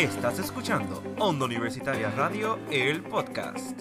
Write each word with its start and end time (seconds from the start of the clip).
Estás 0.00 0.38
escuchando 0.38 1.02
Onda 1.18 1.44
Universitaria 1.44 2.10
Radio, 2.12 2.58
el 2.70 3.02
podcast. 3.02 3.78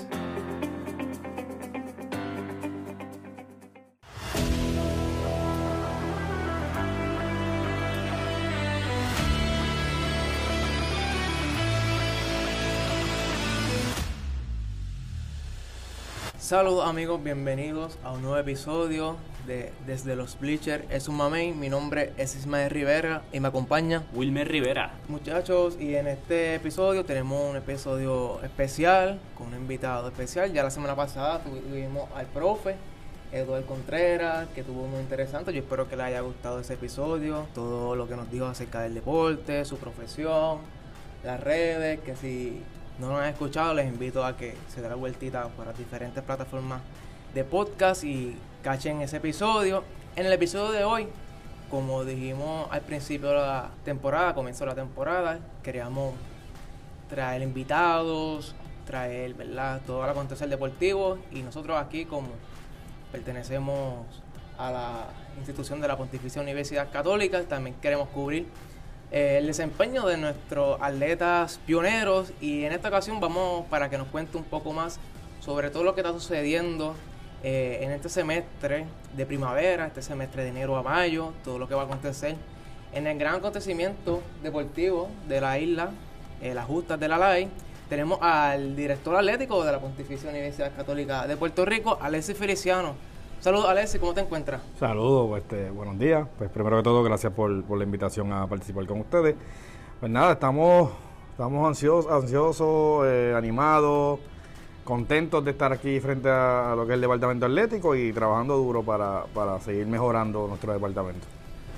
Saludos 16.37 16.85
amigos, 16.85 17.23
bienvenidos 17.23 17.97
a 18.03 18.11
un 18.11 18.23
nuevo 18.23 18.37
episodio 18.37 19.15
de 19.49 19.71
Desde 19.87 20.15
los 20.15 20.39
Bleachers. 20.39 20.85
Es 20.91 21.07
un 21.07 21.17
mamey, 21.17 21.53
mi 21.53 21.69
nombre 21.69 22.13
es 22.17 22.35
Ismael 22.35 22.69
Rivera 22.69 23.23
y 23.33 23.39
me 23.39 23.47
acompaña 23.47 24.03
Wilmer 24.13 24.47
Rivera. 24.47 24.93
muchachos 25.07 25.75
y 25.79 25.95
en 25.95 26.07
este 26.07 26.53
episodio 26.53 27.03
tenemos 27.03 27.49
un 27.49 27.57
episodio 27.57 28.39
especial 28.43 29.19
con 29.35 29.47
un 29.47 29.55
invitado 29.55 30.07
especial. 30.07 30.53
Ya 30.53 30.61
la 30.61 30.69
semana 30.69 30.95
pasada 30.95 31.41
tuvimos 31.41 32.07
al 32.15 32.27
profe 32.27 32.75
Eduardo 33.31 33.65
Contreras 33.65 34.47
que 34.53 34.61
tuvo 34.61 34.85
muy 34.85 34.99
interesante. 34.99 35.51
Yo 35.51 35.61
espero 35.61 35.89
que 35.89 35.95
le 35.95 36.03
haya 36.03 36.21
gustado 36.21 36.59
ese 36.59 36.75
episodio, 36.75 37.47
todo 37.55 37.95
lo 37.95 38.07
que 38.07 38.15
nos 38.15 38.29
dijo 38.29 38.45
acerca 38.45 38.81
del 38.81 38.93
deporte, 38.93 39.65
su 39.65 39.77
profesión, 39.77 40.59
las 41.23 41.39
redes, 41.39 41.99
que 42.01 42.15
si 42.15 42.61
no 42.99 43.09
lo 43.09 43.17
han 43.17 43.29
escuchado, 43.29 43.73
les 43.73 43.87
invito 43.87 44.23
a 44.23 44.37
que 44.37 44.55
se 44.67 44.81
den 44.81 44.91
la 44.91 44.95
vueltita 44.95 45.47
por 45.47 45.65
las 45.65 45.75
diferentes 45.75 46.23
plataformas 46.23 46.81
de 47.33 47.43
podcast 47.43 48.03
y 48.03 48.35
cachen 48.63 49.01
ese 49.01 49.17
episodio. 49.17 49.83
En 50.15 50.25
el 50.25 50.33
episodio 50.33 50.71
de 50.71 50.83
hoy, 50.83 51.07
como 51.69 52.03
dijimos 52.03 52.67
al 52.71 52.81
principio 52.81 53.29
de 53.29 53.35
la 53.35 53.69
temporada, 53.85 54.33
comenzó 54.33 54.65
la 54.65 54.75
temporada, 54.75 55.39
queríamos 55.63 56.13
traer 57.09 57.41
invitados, 57.41 58.55
traer, 58.85 59.35
¿verdad?, 59.35 59.81
todo 59.85 60.03
el 60.03 60.09
acontecer 60.09 60.49
deportivo 60.49 61.19
y 61.31 61.41
nosotros 61.41 61.77
aquí 61.77 62.05
como 62.05 62.29
pertenecemos 63.11 64.05
a 64.57 64.71
la 64.71 65.07
institución 65.37 65.79
de 65.79 65.87
la 65.87 65.97
Pontificia 65.97 66.41
Universidad 66.41 66.91
Católica, 66.91 67.43
también 67.43 67.75
queremos 67.81 68.09
cubrir 68.09 68.47
eh, 69.11 69.37
el 69.37 69.47
desempeño 69.47 70.05
de 70.05 70.17
nuestros 70.17 70.81
atletas 70.81 71.59
pioneros 71.65 72.33
y 72.41 72.63
en 72.63 72.73
esta 72.73 72.89
ocasión 72.89 73.19
vamos 73.19 73.65
para 73.67 73.89
que 73.89 73.97
nos 73.97 74.07
cuente 74.07 74.37
un 74.37 74.43
poco 74.43 74.73
más 74.73 74.99
sobre 75.39 75.69
todo 75.69 75.83
lo 75.83 75.95
que 75.95 76.01
está 76.01 76.11
sucediendo 76.11 76.95
eh, 77.43 77.79
en 77.81 77.91
este 77.91 78.09
semestre 78.09 78.85
de 79.15 79.25
primavera, 79.25 79.87
este 79.87 80.01
semestre 80.01 80.43
de 80.43 80.49
enero 80.49 80.75
a 80.75 80.83
mayo, 80.83 81.33
todo 81.43 81.57
lo 81.57 81.67
que 81.67 81.75
va 81.75 81.83
a 81.83 81.85
acontecer 81.85 82.35
en 82.93 83.07
el 83.07 83.17
gran 83.17 83.35
acontecimiento 83.35 84.21
deportivo 84.43 85.09
de 85.27 85.41
la 85.41 85.59
isla, 85.59 85.91
eh, 86.41 86.53
las 86.53 86.65
justas 86.65 86.99
de 86.99 87.07
la 87.07 87.17
LAI. 87.17 87.47
Tenemos 87.87 88.19
al 88.21 88.75
director 88.75 89.15
atlético 89.15 89.63
de 89.63 89.71
la 89.71 89.79
Pontificia 89.79 90.29
Universidad 90.29 90.75
Católica 90.75 91.27
de 91.27 91.37
Puerto 91.37 91.65
Rico, 91.65 91.97
Alexis 92.01 92.37
Feliciano. 92.37 92.93
Saludos, 93.39 93.69
Alexis, 93.69 93.99
¿cómo 93.99 94.13
te 94.13 94.21
encuentras? 94.21 94.61
Saludos, 94.77 95.37
este, 95.37 95.69
buenos 95.69 95.97
días. 95.97 96.27
Pues 96.37 96.49
primero 96.49 96.77
que 96.77 96.83
todo, 96.83 97.01
gracias 97.03 97.31
por, 97.31 97.63
por 97.63 97.77
la 97.77 97.85
invitación 97.85 98.33
a 98.33 98.45
participar 98.47 98.85
con 98.85 98.99
ustedes. 98.99 99.35
Pues 99.99 100.11
nada, 100.11 100.33
estamos, 100.33 100.91
estamos 101.31 101.67
ansiosos, 101.67 102.11
ansiosos 102.11 103.05
eh, 103.07 103.33
animados, 103.35 104.19
contentos 104.89 105.45
de 105.45 105.51
estar 105.51 105.71
aquí 105.71 105.99
frente 105.99 106.27
a, 106.29 106.73
lo 106.75 106.87
que 106.87 106.93
es 106.93 106.95
el 106.95 107.01
departamento 107.01 107.45
atlético 107.45 107.95
y 107.95 108.11
trabajando 108.11 108.57
duro 108.57 108.81
para, 108.81 109.23
para 109.35 109.59
seguir 109.59 109.85
mejorando 109.85 110.47
nuestro 110.47 110.73
departamento. 110.73 111.27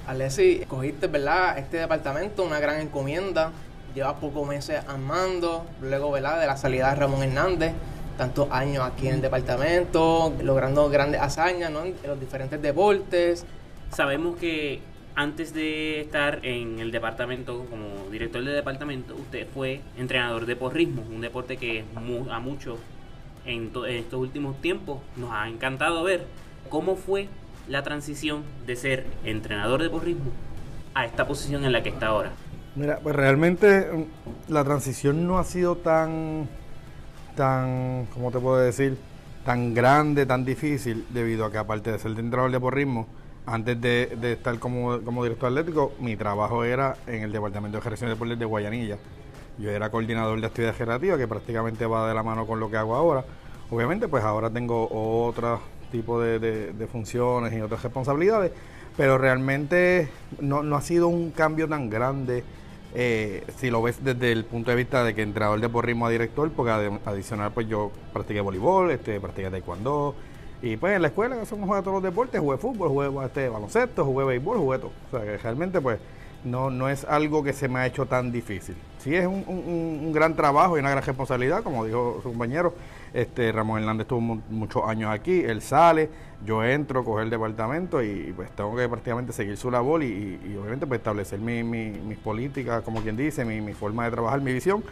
Alexis, 0.07 0.65
cogiste, 0.65 1.07
¿verdad? 1.07 1.57
Este 1.57 1.75
departamento, 1.75 2.43
una 2.43 2.61
gran 2.61 2.79
encomienda. 2.79 3.51
Llevas 3.93 4.13
pocos 4.13 4.47
meses 4.47 4.81
armando, 4.87 5.65
luego, 5.81 6.09
¿verdad? 6.09 6.39
De 6.39 6.47
la 6.47 6.55
salida 6.55 6.89
de 6.89 6.95
Ramón 6.95 7.21
Hernández, 7.21 7.73
tantos 8.17 8.47
años 8.49 8.85
aquí 8.85 9.09
en 9.09 9.15
el 9.15 9.21
departamento, 9.21 10.33
logrando 10.41 10.89
grandes 10.89 11.19
hazañas, 11.19 11.69
¿no? 11.69 11.83
En 11.83 11.95
los 12.07 12.17
diferentes 12.17 12.61
deportes. 12.61 13.45
Sabemos 13.91 14.37
que 14.37 14.79
antes 15.15 15.53
de 15.53 15.99
estar 15.99 16.39
en 16.45 16.79
el 16.79 16.91
departamento, 16.91 17.65
como 17.69 18.09
director 18.09 18.41
de 18.41 18.53
departamento, 18.53 19.15
usted 19.15 19.45
fue 19.53 19.81
entrenador 19.97 20.45
de 20.45 20.55
porrismo, 20.55 21.01
un 21.01 21.19
deporte 21.19 21.57
que 21.57 21.83
a 22.31 22.39
muchos 22.39 22.79
en, 23.45 23.71
to- 23.71 23.85
en 23.85 23.95
estos 23.97 24.19
últimos 24.19 24.61
tiempos 24.61 25.01
nos 25.15 25.31
ha 25.31 25.47
encantado 25.49 26.03
ver. 26.03 26.27
¿Cómo 26.69 26.95
fue 26.95 27.29
la 27.67 27.83
transición 27.83 28.43
de 28.65 28.75
ser 28.75 29.05
entrenador 29.23 29.81
de 29.81 29.89
porrismo 29.89 30.31
a 30.93 31.05
esta 31.05 31.27
posición 31.27 31.65
en 31.65 31.71
la 31.71 31.83
que 31.83 31.89
está 31.89 32.07
ahora? 32.07 32.31
Mira, 32.75 32.99
pues 33.01 33.15
realmente 33.15 33.91
mm, 33.91 34.51
la 34.53 34.63
transición 34.63 35.27
no 35.27 35.37
ha 35.39 35.43
sido 35.43 35.77
tan, 35.77 36.49
tan, 37.35 38.07
¿cómo 38.13 38.31
te 38.31 38.39
puedo 38.39 38.57
decir? 38.57 38.97
Tan 39.45 39.73
grande, 39.73 40.25
tan 40.25 40.45
difícil, 40.45 41.05
debido 41.09 41.45
a 41.45 41.51
que 41.51 41.57
aparte 41.57 41.91
de 41.91 41.99
ser 41.99 42.11
entrenador 42.11 42.51
de 42.51 42.59
porrismo, 42.59 43.07
antes 43.45 43.79
de, 43.81 44.17
de 44.21 44.33
estar 44.33 44.59
como, 44.59 45.01
como 45.01 45.23
director 45.23 45.49
atlético, 45.49 45.93
mi 45.99 46.15
trabajo 46.15 46.63
era 46.63 46.97
en 47.07 47.23
el 47.23 47.31
Departamento 47.31 47.77
de 47.77 47.81
Ejercicio 47.81 48.07
de 48.07 48.13
Deportes 48.13 48.39
de 48.39 48.45
Guayanilla. 48.45 48.97
Yo 49.57 49.69
era 49.69 49.89
coordinador 49.89 50.39
de 50.39 50.47
actividad 50.47 50.75
recreativa, 50.77 51.17
que 51.17 51.27
prácticamente 51.27 51.85
va 51.85 52.07
de 52.07 52.13
la 52.13 52.23
mano 52.23 52.47
con 52.47 52.59
lo 52.59 52.69
que 52.69 52.77
hago 52.77 52.95
ahora. 52.95 53.23
Obviamente, 53.69 54.07
pues 54.07 54.23
ahora 54.23 54.49
tengo 54.49 54.87
otro 54.91 55.61
tipo 55.91 56.19
de, 56.19 56.87
funciones 56.91 57.53
y 57.53 57.61
otras 57.61 57.83
responsabilidades, 57.83 58.51
pero 58.97 59.17
realmente 59.17 60.09
no, 60.39 60.63
no 60.63 60.75
ha 60.75 60.81
sido 60.81 61.07
un 61.07 61.31
cambio 61.31 61.67
tan 61.67 61.89
grande 61.89 62.43
eh, 62.93 63.45
si 63.57 63.69
lo 63.69 63.81
ves 63.81 64.03
desde 64.03 64.31
el 64.31 64.43
punto 64.43 64.71
de 64.71 64.77
vista 64.77 65.03
de 65.03 65.15
que 65.15 65.21
entrenador 65.21 65.61
de 65.61 65.69
porrismo 65.69 66.07
a 66.07 66.09
director, 66.09 66.51
porque 66.51 66.71
adicional 67.05 67.51
pues 67.53 67.67
yo 67.67 67.91
practiqué 68.11 68.41
voleibol, 68.41 68.91
este, 68.91 69.19
practiqué 69.19 69.49
taekwondo, 69.49 70.15
y 70.61 70.75
pues 70.77 70.95
en 70.95 71.01
la 71.01 71.07
escuela 71.07 71.37
uno 71.51 71.67
juega 71.67 71.81
todos 71.81 71.95
los 71.95 72.03
deportes, 72.03 72.39
jugué 72.41 72.57
fútbol, 72.57 72.89
jugué 72.89 73.25
este, 73.25 73.49
baloncesto, 73.49 74.05
jugué 74.05 74.25
béisbol, 74.25 74.57
jugué 74.57 74.79
todo. 74.79 74.91
O 75.07 75.17
sea 75.17 75.21
que 75.21 75.37
realmente 75.37 75.79
pues 75.79 75.99
no, 76.43 76.69
no 76.69 76.89
es 76.89 77.05
algo 77.05 77.43
que 77.43 77.53
se 77.53 77.67
me 77.67 77.79
ha 77.79 77.85
hecho 77.87 78.05
tan 78.05 78.31
difícil. 78.31 78.75
Sí 78.99 79.15
es 79.15 79.25
un, 79.27 79.43
un- 79.47 80.11
gran 80.13 80.35
trabajo 80.35 80.77
y 80.77 80.79
una 80.79 80.89
gran 80.91 81.03
responsabilidad, 81.03 81.63
como 81.63 81.85
dijo 81.85 82.19
su 82.21 82.29
compañero. 82.29 82.73
Este, 83.13 83.51
Ramón 83.51 83.79
Hernández 83.79 84.05
estuvo 84.05 84.21
mu- 84.21 84.41
muchos 84.49 84.83
años 84.87 85.11
aquí, 85.11 85.41
él 85.41 85.61
sale, 85.61 86.09
yo 86.45 86.63
entro, 86.63 87.03
coger 87.03 87.25
el 87.25 87.29
departamento 87.29 88.01
y 88.01 88.31
pues 88.35 88.49
tengo 88.51 88.75
que 88.75 88.87
prácticamente 88.87 89.33
seguir 89.33 89.57
su 89.57 89.69
labor 89.69 90.01
y, 90.03 90.39
obviamente 90.59 90.87
pues 90.87 90.99
establecer 90.99 91.39
mi- 91.39 91.63
mis 91.63 92.17
políticas, 92.19 92.83
como 92.83 93.01
quien 93.01 93.17
dice, 93.17 93.43
mi, 93.45 93.59
mi 93.61 93.73
forma 93.73 94.05
de 94.05 94.11
trabajar, 94.11 94.39
mi 94.41 94.53
visión. 94.53 94.83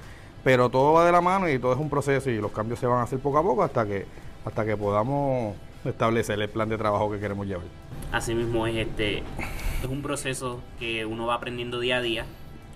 Pero 0.44 0.70
todo 0.70 0.94
va 0.94 1.06
de 1.06 1.12
la 1.12 1.22
mano 1.22 1.50
y 1.50 1.60
todo 1.60 1.74
es 1.74 1.80
un 1.80 1.90
proceso 1.90 2.30
y 2.30 2.40
los 2.40 2.52
cambios 2.52 2.80
se 2.80 2.88
van 2.88 3.00
a 3.00 3.04
hacer 3.04 3.20
poco 3.20 3.38
a 3.38 3.44
poco 3.44 3.64
hasta 3.64 3.86
que, 3.86 4.06
hasta 4.46 4.66
que 4.66 4.76
podamos 4.78 5.56
establecer 5.86 6.40
el 6.42 6.50
plan 6.50 6.68
de 6.70 6.78
trabajo 6.78 7.10
que 7.12 7.20
queremos 7.20 7.46
llevar. 7.48 7.66
Asimismo 8.12 8.66
es 8.68 8.76
este 8.76 9.20
es 9.20 9.88
un 9.90 10.02
proceso 10.02 10.60
que 10.80 11.06
uno 11.06 11.26
va 11.28 11.36
aprendiendo 11.36 11.80
día 11.80 11.98
a 11.98 12.02
día. 12.02 12.26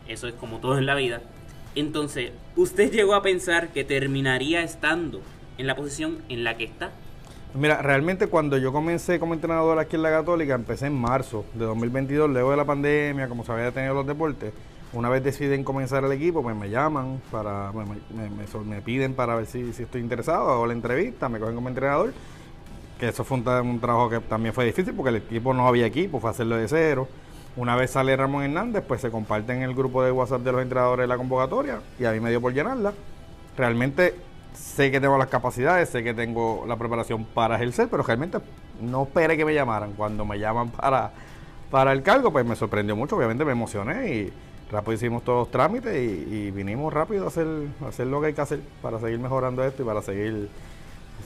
Eso 0.08 0.28
es 0.28 0.34
como 0.36 0.58
todo 0.60 0.78
en 0.78 0.86
la 0.86 0.96
vida. 0.96 1.22
Entonces, 1.76 2.32
¿usted 2.56 2.92
llegó 2.92 3.16
a 3.16 3.22
pensar 3.24 3.70
que 3.70 3.84
terminaría 3.84 4.62
estando 4.62 5.22
en 5.58 5.66
la 5.68 5.76
posición 5.76 6.20
en 6.30 6.44
la 6.44 6.56
que 6.56 6.66
está? 6.66 6.92
Mira, 7.56 7.82
realmente 7.82 8.28
cuando 8.28 8.58
yo 8.58 8.72
comencé 8.72 9.20
como 9.20 9.34
entrenador 9.34 9.78
aquí 9.80 9.96
en 9.96 10.04
la 10.04 10.10
Católica, 10.10 10.54
empecé 10.56 10.88
en 10.88 10.94
marzo 10.94 11.46
de 11.54 11.66
2022, 11.66 12.30
luego 12.30 12.52
de 12.52 12.58
la 12.58 12.66
pandemia, 12.66 13.28
como 13.28 13.44
se 13.44 13.52
había 13.52 13.66
detenido 13.66 13.94
los 13.94 14.08
deportes. 14.08 14.54
Una 14.92 15.10
vez 15.10 15.24
deciden 15.24 15.64
comenzar 15.64 16.04
el 16.04 16.12
equipo, 16.12 16.44
pues 16.44 16.56
me 16.56 16.70
llaman, 16.70 17.20
para 17.32 17.72
me, 17.72 17.86
me- 17.86 18.30
me- 18.30 18.64
me 18.66 18.82
piden 18.82 19.14
para 19.16 19.36
ver 19.36 19.46
si, 19.48 19.74
si 19.74 19.84
estoy 19.84 20.02
interesado, 20.02 20.50
hago 20.52 20.68
la 20.68 20.74
entrevista, 20.74 21.30
me 21.30 21.40
cogen 21.40 21.56
como 21.56 21.70
entrenador. 21.70 22.14
Eso 23.04 23.24
fue 23.24 23.38
un, 23.38 23.46
tra- 23.46 23.62
un 23.62 23.80
trabajo 23.80 24.10
que 24.10 24.20
también 24.20 24.54
fue 24.54 24.66
difícil 24.66 24.94
porque 24.94 25.10
el 25.10 25.16
equipo 25.18 25.54
no 25.54 25.68
había 25.68 25.86
equipo, 25.86 26.20
fue 26.20 26.30
hacerlo 26.30 26.56
de 26.56 26.68
cero. 26.68 27.08
Una 27.56 27.76
vez 27.76 27.92
sale 27.92 28.16
Ramón 28.16 28.44
Hernández, 28.44 28.84
pues 28.88 29.02
se 29.02 29.12
comparte 29.12 29.54
en 29.54 29.62
el 29.62 29.76
grupo 29.76 30.04
de 30.04 30.12
WhatsApp 30.12 30.42
de 30.42 30.52
los 30.52 30.62
entrenadores 30.62 31.08
la 31.08 31.18
convocatoria 31.18 31.82
y 32.00 32.06
a 32.06 32.12
mí 32.12 32.20
me 32.20 32.30
dio 32.30 32.42
por 32.42 32.54
llenarla. 32.54 32.94
Realmente 33.58 34.16
sé 34.54 34.90
que 34.90 35.00
tengo 35.00 35.18
las 35.18 35.28
capacidades, 35.28 35.90
sé 35.90 36.04
que 36.04 36.14
tengo 36.14 36.66
la 36.68 36.78
preparación 36.78 37.26
para 37.26 37.56
ejercer, 37.56 37.90
pero 37.92 38.04
realmente 38.04 38.40
no 38.82 39.04
esperé 39.04 39.38
que 39.38 39.46
me 39.46 39.54
llamaran. 39.54 39.94
Cuando 39.94 40.26
me 40.26 40.40
llaman 40.40 40.70
para, 40.70 41.12
para 41.70 41.92
el 41.92 42.02
cargo, 42.02 42.32
pues 42.32 42.46
me 42.46 42.56
sorprendió 42.56 42.96
mucho, 42.96 43.18
obviamente 43.18 43.46
me 43.46 43.52
emocioné 43.52 44.14
y 44.14 44.34
rápido 44.72 44.94
hicimos 44.94 45.24
todos 45.24 45.40
los 45.40 45.52
trámites 45.52 45.96
y, 45.96 46.48
y 46.48 46.52
vinimos 46.52 46.92
rápido 46.92 47.26
a 47.26 47.28
hacer, 47.28 47.46
a 47.84 47.90
hacer 47.90 48.08
lo 48.08 48.20
que 48.22 48.28
hay 48.28 48.34
que 48.34 48.42
hacer 48.42 48.62
para 48.82 49.00
seguir 49.00 49.20
mejorando 49.20 49.64
esto 49.64 49.84
y 49.84 49.86
para 49.86 50.02
seguir, 50.02 50.50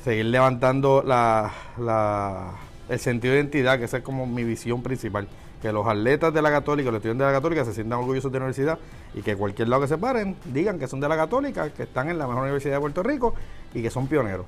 seguir 0.08 0.28
levantando 0.28 1.04
la, 1.06 1.52
la- 1.78 2.54
el 2.88 2.98
sentido 2.98 3.34
de 3.34 3.42
identidad, 3.42 3.78
que 3.78 3.84
esa 3.84 3.98
es 3.98 4.04
como 4.04 4.26
mi 4.26 4.46
visión 4.46 4.82
principal. 4.82 5.28
Que 5.62 5.74
los 5.74 5.86
atletas 5.86 6.34
de 6.34 6.42
la 6.42 6.50
Católica, 6.50 6.90
los 6.92 7.00
estudiantes 7.00 7.28
de 7.28 7.34
la 7.34 7.38
Católica 7.38 7.66
se 7.66 7.74
sientan 7.74 8.00
orgullosos 8.00 8.32
de 8.32 8.40
la 8.40 8.46
universidad 8.46 8.80
y 9.14 9.22
que 9.22 9.36
cualquier 9.36 9.68
lado 9.68 9.82
que 9.82 9.90
se 9.90 9.98
paren 9.98 10.38
digan 10.46 10.80
que 10.80 10.88
son 10.88 11.02
de 11.02 11.10
la 11.10 11.18
Católica, 11.18 11.70
que 11.72 11.84
están 11.84 12.10
en 12.10 12.18
la 12.18 12.26
mejor 12.26 12.44
universidad 12.44 12.76
de 12.76 12.80
Puerto 12.80 13.04
Rico 13.04 13.34
y 13.74 13.82
que 13.82 13.90
son 13.90 14.08
pioneros. 14.08 14.46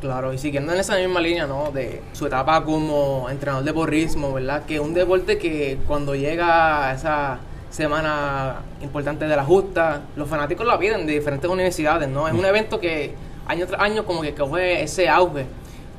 Claro, 0.00 0.32
y 0.32 0.38
siguiendo 0.38 0.72
en 0.72 0.80
esa 0.80 0.96
misma 0.96 1.20
línea, 1.20 1.46
¿no? 1.46 1.70
De 1.70 2.02
su 2.12 2.26
etapa 2.26 2.64
como 2.64 3.28
entrenador 3.30 3.64
de 3.64 3.72
porrismo, 3.72 4.32
¿verdad? 4.32 4.64
Que 4.66 4.80
un 4.80 4.94
deporte 4.94 5.38
que 5.38 5.78
cuando 5.86 6.16
llega 6.16 6.88
a 6.88 6.94
esa 6.94 7.38
semana 7.70 8.62
importante 8.82 9.26
de 9.26 9.36
la 9.36 9.44
justa. 9.44 10.02
Los 10.16 10.28
fanáticos 10.28 10.66
la 10.66 10.76
piden 10.76 11.06
de 11.06 11.12
diferentes 11.12 11.48
universidades, 11.48 12.08
¿no? 12.08 12.26
Es 12.26 12.34
un 12.34 12.44
evento 12.44 12.80
que 12.80 13.14
año 13.46 13.66
tras 13.66 13.80
año 13.80 14.04
como 14.04 14.22
que 14.22 14.34
coge 14.34 14.82
ese 14.82 15.08
auge. 15.08 15.46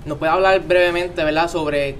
¿Nos 0.05 0.17
puede 0.17 0.31
hablar 0.31 0.61
brevemente, 0.61 1.23
¿verdad?, 1.23 1.49
sobre 1.49 1.97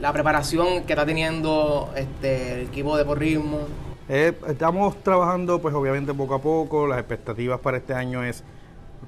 la 0.00 0.12
preparación 0.12 0.84
que 0.84 0.92
está 0.92 1.04
teniendo 1.04 1.90
este, 1.96 2.54
el 2.54 2.60
equipo 2.68 2.96
de 2.96 3.04
porrismo. 3.04 3.60
Eh, 4.08 4.32
estamos 4.48 5.02
trabajando, 5.02 5.60
pues 5.60 5.74
obviamente 5.74 6.12
poco 6.14 6.34
a 6.34 6.38
poco. 6.40 6.86
Las 6.86 6.98
expectativas 6.98 7.60
para 7.60 7.76
este 7.76 7.94
año 7.94 8.22
es, 8.24 8.42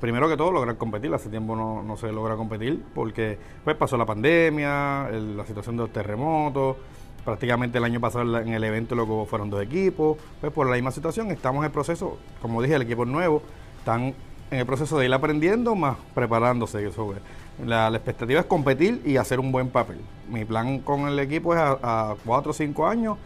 primero 0.01 0.29
que 0.29 0.37
todo, 0.37 0.53
lograr 0.53 0.77
competir. 0.77 1.13
Hace 1.15 1.29
tiempo 1.29 1.57
no, 1.57 1.83
no 1.83 1.97
se 1.97 2.13
logra 2.13 2.37
competir 2.37 2.83
porque 2.95 3.39
pues 3.65 3.77
pasó 3.77 3.97
la 3.97 4.07
pandemia, 4.07 5.09
la 5.11 5.47
situación 5.47 5.77
de 5.77 5.83
los 5.83 5.93
terremotos. 5.93 6.77
Prácticamente 7.25 7.79
el 7.79 7.85
año 7.85 8.01
pasado 8.01 8.39
en 8.39 8.53
el 8.53 8.65
evento 8.65 8.95
luego 8.95 9.25
fueron 9.25 9.51
dos 9.51 9.63
equipos. 9.63 10.19
Pues 10.41 10.53
por 10.53 10.67
la 10.69 10.75
misma 10.75 10.91
situación 10.91 11.31
estamos 11.31 11.61
en 11.61 11.67
el 11.67 11.73
proceso, 11.73 12.19
como 12.43 12.61
dije, 12.61 12.75
el 12.75 12.83
equipo 12.83 13.05
es 13.05 13.09
nuevo. 13.09 13.43
Están 13.79 14.15
en 14.51 14.59
el 14.59 14.67
proceso 14.67 14.99
de 14.99 15.07
ir 15.07 15.15
aprendiendo 15.15 15.75
más 15.75 15.97
preparándose. 16.15 16.91
Sobre. 16.93 17.21
La, 17.65 17.89
la, 17.91 17.97
expectativa 17.97 18.41
es 18.41 18.47
competir 18.47 19.01
y 19.05 19.17
hacer 19.17 19.41
un 19.41 19.53
buen 19.53 19.69
papel. 19.69 19.99
Mi 20.29 20.45
plan 20.45 20.81
con 20.81 21.07
el 21.09 21.19
equipo 21.19 21.55
es 21.55 21.61
a, 21.61 22.15
cuatro 22.25 22.51
o 22.51 22.55
cinco 22.55 22.87
años 22.87 23.17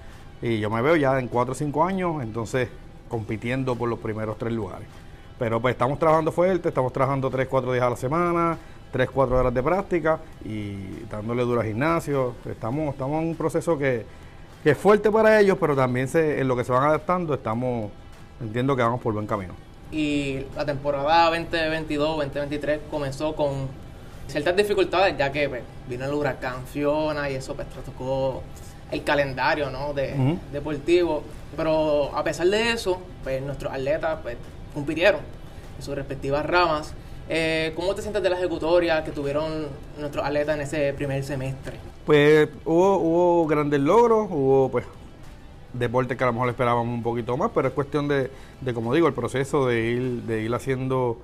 y 0.42 0.60
yo 0.60 0.70
me 0.70 0.82
veo 0.82 0.96
ya 0.96 1.18
en 1.18 1.28
cuatro 1.28 1.52
o 1.52 1.54
cinco 1.54 1.84
años, 1.84 2.22
entonces 2.22 2.68
compitiendo 3.08 3.74
por 3.74 3.88
los 3.88 3.98
primeros 3.98 4.36
tres 4.38 4.52
lugares. 4.52 4.86
Pero 5.38 5.60
pues 5.60 5.72
estamos 5.72 5.98
trabajando 5.98 6.32
fuerte, 6.32 6.68
estamos 6.68 6.92
trabajando 6.92 7.30
tres, 7.30 7.48
cuatro 7.48 7.72
días 7.72 7.84
a 7.84 7.90
la 7.90 7.96
semana, 7.96 8.58
tres, 8.92 9.08
cuatro 9.10 9.38
horas 9.38 9.54
de 9.54 9.62
práctica 9.62 10.20
y 10.44 11.04
dándole 11.10 11.42
duro 11.42 11.60
al 11.60 11.66
gimnasio. 11.66 12.34
Estamos, 12.44 12.92
estamos 12.92 13.22
en 13.22 13.28
un 13.28 13.34
proceso 13.36 13.78
que, 13.78 14.04
que 14.62 14.70
es 14.70 14.78
fuerte 14.78 15.10
para 15.10 15.40
ellos, 15.40 15.56
pero 15.58 15.74
también 15.74 16.08
se, 16.08 16.40
en 16.40 16.48
lo 16.48 16.56
que 16.56 16.64
se 16.64 16.72
van 16.72 16.84
adaptando 16.84 17.34
estamos, 17.34 17.90
entiendo 18.40 18.76
que 18.76 18.82
vamos 18.82 19.00
por 19.00 19.14
buen 19.14 19.26
camino. 19.26 19.67
Y 19.90 20.40
la 20.54 20.66
temporada 20.66 21.30
2022-2023 21.30 22.80
comenzó 22.90 23.34
con 23.34 23.68
ciertas 24.26 24.54
dificultades, 24.56 25.16
ya 25.16 25.32
que 25.32 25.48
pues, 25.48 25.62
vino 25.88 26.04
el 26.04 26.12
huracán 26.12 26.66
Fiona 26.66 27.30
y 27.30 27.34
eso 27.34 27.54
pues 27.54 27.66
tocó 27.84 28.42
el 28.90 29.02
calendario 29.02 29.70
¿no? 29.70 29.94
de, 29.94 30.38
deportivo. 30.52 31.22
Pero 31.56 32.14
a 32.14 32.22
pesar 32.22 32.46
de 32.48 32.72
eso, 32.72 33.00
pues 33.22 33.42
nuestros 33.42 33.72
atletas 33.72 34.18
pues, 34.22 34.36
compitieron 34.74 35.20
en 35.76 35.82
sus 35.82 35.94
respectivas 35.94 36.44
ramas. 36.44 36.92
Eh, 37.30 37.72
¿Cómo 37.76 37.94
te 37.94 38.02
sientes 38.02 38.22
de 38.22 38.30
la 38.30 38.38
ejecutoria 38.38 39.04
que 39.04 39.10
tuvieron 39.10 39.68
nuestros 39.98 40.24
atletas 40.24 40.54
en 40.54 40.60
ese 40.62 40.92
primer 40.94 41.22
semestre? 41.24 41.76
Pues 42.06 42.48
hubo, 42.64 42.96
hubo 42.98 43.46
grandes 43.46 43.80
logros, 43.80 44.28
hubo 44.30 44.70
pues 44.70 44.86
deportes 45.72 46.16
que 46.16 46.24
a 46.24 46.28
lo 46.28 46.32
mejor 46.32 46.48
esperábamos 46.48 46.86
un 46.86 47.02
poquito 47.02 47.36
más, 47.36 47.50
pero 47.54 47.68
es 47.68 47.74
cuestión 47.74 48.08
de, 48.08 48.30
de 48.60 48.74
como 48.74 48.94
digo, 48.94 49.06
el 49.06 49.14
proceso 49.14 49.66
de 49.66 49.90
ir, 49.90 50.22
de 50.22 50.42
ir 50.42 50.54
haciendo 50.54 51.18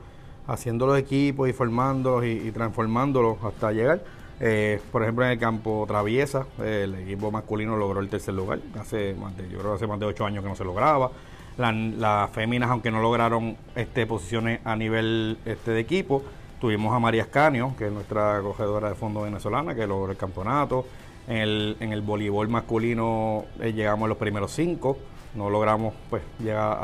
haciendo 0.46 0.86
los 0.86 0.98
equipos 0.98 1.48
y 1.48 1.52
formándolos 1.52 2.24
y, 2.24 2.50
transformándolos 2.52 3.42
hasta 3.42 3.72
llegar. 3.72 4.02
Eh, 4.40 4.80
por 4.90 5.02
ejemplo, 5.02 5.24
en 5.24 5.32
el 5.32 5.38
campo 5.38 5.84
traviesa, 5.86 6.46
el 6.62 6.94
equipo 6.96 7.30
masculino 7.30 7.76
logró 7.76 8.00
el 8.00 8.08
tercer 8.08 8.34
lugar. 8.34 8.58
Hace 8.78 9.14
más 9.14 9.36
de, 9.36 9.44
yo 9.48 9.58
creo 9.58 9.70
que 9.70 9.76
hace 9.76 9.86
más 9.86 10.00
de 10.00 10.06
ocho 10.06 10.26
años 10.26 10.42
que 10.42 10.48
no 10.48 10.56
se 10.56 10.64
lograba. 10.64 11.10
las 11.56 12.30
féminas, 12.30 12.70
aunque 12.70 12.90
no 12.90 13.00
lograron 13.00 13.56
este, 13.74 14.06
posiciones 14.06 14.60
a 14.64 14.76
nivel 14.76 15.38
este, 15.44 15.70
de 15.70 15.80
equipo, 15.80 16.22
tuvimos 16.60 16.94
a 16.94 16.98
María 16.98 17.22
Escanio, 17.22 17.74
que 17.78 17.86
es 17.86 17.92
nuestra 17.92 18.38
acogedora 18.38 18.88
de 18.88 18.94
fondo 18.96 19.22
venezolana, 19.22 19.74
que 19.74 19.86
logró 19.86 20.10
el 20.10 20.18
campeonato. 20.18 20.84
En 21.26 21.38
el, 21.38 21.76
en 21.80 21.92
el 21.94 22.02
voleibol 22.02 22.48
masculino 22.48 23.46
eh, 23.58 23.72
llegamos 23.72 24.04
a 24.04 24.08
los 24.08 24.18
primeros 24.18 24.50
cinco 24.52 24.98
no 25.34 25.50
logramos 25.50 25.94
pues 26.10 26.22
llegar 26.38 26.78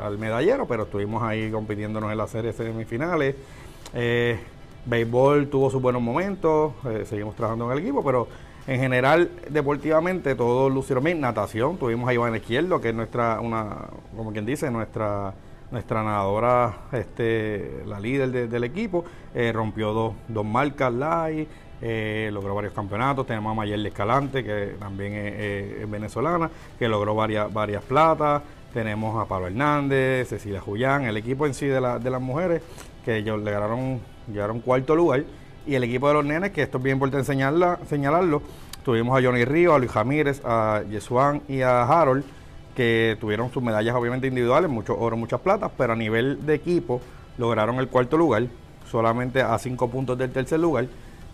al 0.00 0.18
medallero, 0.18 0.66
pero 0.66 0.84
estuvimos 0.84 1.22
ahí 1.22 1.50
compitiéndonos 1.50 2.10
en 2.10 2.18
las 2.18 2.30
series 2.30 2.56
semifinales. 2.56 3.34
Eh, 3.94 4.38
béisbol 4.84 5.48
tuvo 5.48 5.70
sus 5.70 5.80
buenos 5.80 6.02
momentos, 6.02 6.72
eh, 6.84 7.04
seguimos 7.06 7.34
trabajando 7.34 7.66
en 7.66 7.78
el 7.78 7.84
equipo, 7.84 8.04
pero 8.04 8.28
en 8.66 8.80
general, 8.80 9.30
deportivamente, 9.48 10.34
todo 10.34 10.68
lucieron 10.68 11.04
bien. 11.04 11.20
Natación, 11.20 11.78
tuvimos 11.78 12.08
a 12.08 12.14
Iván 12.14 12.34
Izquierdo, 12.34 12.80
que 12.80 12.88
es 12.88 12.94
nuestra, 12.94 13.40
una, 13.40 13.88
como 14.16 14.32
quien 14.32 14.44
dice, 14.44 14.70
nuestra 14.70 15.34
nuestra 15.70 16.02
nadadora, 16.02 16.78
este, 16.92 17.82
la 17.86 17.98
líder 17.98 18.48
del 18.48 18.64
equipo, 18.64 19.04
eh, 19.34 19.52
rompió 19.52 19.92
dos, 19.92 20.14
dos 20.28 20.44
marcas 20.44 20.92
live, 20.92 21.48
eh, 21.82 22.30
logró 22.32 22.54
varios 22.54 22.72
campeonatos. 22.72 23.26
Tenemos 23.26 23.52
a 23.52 23.54
Mayerle 23.54 23.88
Escalante, 23.88 24.42
que 24.42 24.76
también 24.78 25.12
es, 25.14 25.90
venezolana, 25.90 26.50
que 26.78 26.88
logró 26.88 27.14
varias, 27.14 27.52
varias 27.52 27.82
platas. 27.82 28.42
Tenemos 28.72 29.20
a 29.22 29.26
Pablo 29.26 29.46
Hernández, 29.46 30.28
Cecilia 30.28 30.60
Julián, 30.60 31.04
el 31.04 31.16
equipo 31.16 31.46
en 31.46 31.54
sí 31.54 31.66
de, 31.66 31.80
la, 31.80 31.98
de 31.98 32.10
las 32.10 32.20
mujeres, 32.20 32.62
que 33.04 33.16
ellos 33.16 33.38
llegaron, 33.38 34.00
llegaron 34.30 34.60
cuarto 34.60 34.94
lugar. 34.94 35.24
Y 35.66 35.74
el 35.74 35.84
equipo 35.84 36.08
de 36.08 36.14
los 36.14 36.24
nenes, 36.24 36.50
que 36.52 36.62
esto 36.62 36.78
es 36.78 36.84
bien 36.84 36.96
importante 36.96 37.24
señalarla, 37.26 37.80
señalarlo, 37.88 38.42
tuvimos 38.84 39.18
a 39.18 39.22
Johnny 39.24 39.44
Río, 39.44 39.74
a 39.74 39.78
Luis 39.78 39.90
Jamírez, 39.90 40.42
a 40.44 40.82
Yesuán 40.88 41.42
y 41.48 41.62
a 41.62 41.82
Harold, 41.82 42.24
que 42.76 43.16
tuvieron 43.20 43.50
sus 43.50 43.62
medallas 43.62 43.96
obviamente 43.96 44.26
individuales, 44.26 44.70
muchos 44.70 44.96
oro, 44.98 45.16
muchas 45.16 45.40
platas, 45.40 45.72
pero 45.76 45.94
a 45.94 45.96
nivel 45.96 46.44
de 46.46 46.54
equipo 46.54 47.00
lograron 47.38 47.78
el 47.78 47.88
cuarto 47.88 48.16
lugar, 48.16 48.46
solamente 48.88 49.40
a 49.42 49.58
cinco 49.58 49.88
puntos 49.88 50.16
del 50.18 50.30
tercer 50.30 50.60
lugar 50.60 50.86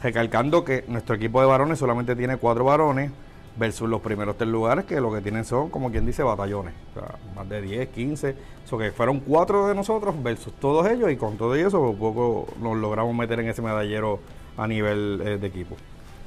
recalcando 0.02 0.64
que 0.64 0.84
nuestro 0.88 1.14
equipo 1.14 1.40
de 1.40 1.46
varones 1.46 1.78
solamente 1.78 2.16
tiene 2.16 2.36
cuatro 2.36 2.64
varones 2.64 3.10
versus 3.56 3.88
los 3.88 4.00
primeros 4.00 4.36
tres 4.36 4.48
lugares 4.48 4.84
que 4.84 5.00
lo 5.00 5.12
que 5.12 5.20
tienen 5.20 5.44
son, 5.44 5.70
como 5.70 5.90
quien 5.90 6.06
dice, 6.06 6.22
batallones. 6.22 6.74
O 6.90 7.00
sea, 7.00 7.14
más 7.34 7.48
de 7.48 7.60
10, 7.62 7.88
15. 7.88 8.34
O 8.70 8.78
que 8.78 8.90
fueron 8.90 9.20
cuatro 9.20 9.68
de 9.68 9.74
nosotros 9.74 10.14
versus 10.22 10.54
todos 10.54 10.88
ellos 10.88 11.12
y 11.12 11.16
con 11.16 11.36
todo 11.36 11.54
eso 11.54 11.78
un 11.80 11.98
poco 11.98 12.48
nos 12.58 12.76
logramos 12.78 13.14
meter 13.14 13.38
en 13.40 13.48
ese 13.50 13.60
medallero 13.60 14.18
a 14.56 14.66
nivel 14.66 15.20
eh, 15.24 15.36
de 15.36 15.46
equipo. 15.46 15.76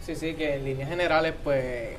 Sí, 0.02 0.16
sí, 0.16 0.36
que 0.36 0.56
en 0.56 0.66
líneas 0.66 0.88
generales 0.88 1.34
pues 1.44 1.98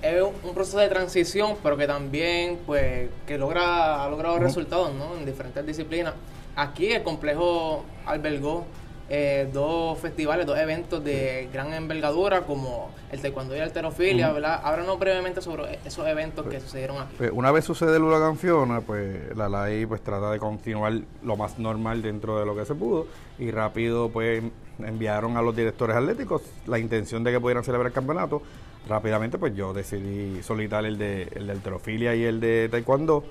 es 0.00 0.22
un, 0.22 0.54
proceso 0.54 0.78
de 0.78 0.88
transición, 0.88 1.56
pero 1.62 1.76
que 1.76 1.86
también 1.86 2.58
pues 2.64 3.10
que 3.26 3.36
logra, 3.36 4.02
ha 4.02 4.08
logrado 4.08 4.38
resultados 4.38 4.94
¿no? 4.94 5.16
en 5.18 5.26
diferentes 5.26 5.66
disciplinas. 5.66 6.14
Aquí 6.56 6.92
el 6.92 7.02
complejo 7.02 7.84
albergó 8.06 8.64
eh, 9.14 9.46
dos 9.52 9.98
festivales, 9.98 10.46
dos 10.46 10.58
eventos 10.58 11.04
de 11.04 11.46
gran 11.52 11.74
envergadura 11.74 12.46
como 12.46 12.90
el 13.10 13.20
taekwondo 13.20 13.54
y 13.54 13.58
la 13.58 13.64
alterofilia, 13.64 14.32
¿verdad? 14.32 14.62
Háblanos 14.64 14.98
brevemente 14.98 15.42
sobre 15.42 15.78
esos 15.84 16.06
eventos 16.06 16.46
que 16.46 16.58
sucedieron 16.60 16.96
aquí. 16.96 17.16
Pues, 17.18 17.30
una 17.30 17.50
vez 17.50 17.66
sucede 17.66 17.94
el 17.96 18.04
huracán 18.04 18.38
Fiona, 18.38 18.80
pues 18.80 19.36
la 19.36 19.50
ley 19.50 19.84
pues 19.84 20.00
trata 20.00 20.30
de 20.30 20.38
continuar 20.38 20.94
lo 21.22 21.36
más 21.36 21.58
normal 21.58 22.00
dentro 22.00 22.40
de 22.40 22.46
lo 22.46 22.56
que 22.56 22.64
se 22.64 22.74
pudo 22.74 23.06
y 23.38 23.50
rápido 23.50 24.08
pues 24.08 24.42
enviaron 24.78 25.36
a 25.36 25.42
los 25.42 25.54
directores 25.54 25.94
atléticos 25.94 26.40
la 26.66 26.78
intención 26.78 27.22
de 27.22 27.32
que 27.32 27.38
pudieran 27.38 27.64
celebrar 27.64 27.88
el 27.88 27.92
campeonato. 27.92 28.40
Rápidamente 28.88 29.36
pues 29.36 29.54
yo 29.54 29.74
decidí 29.74 30.42
solicitar 30.42 30.86
el 30.86 30.96
de, 30.96 31.28
el 31.34 31.48
de 31.48 31.52
alterofilia 31.52 32.14
y 32.14 32.24
el 32.24 32.40
de 32.40 32.70
taekwondo, 32.70 33.24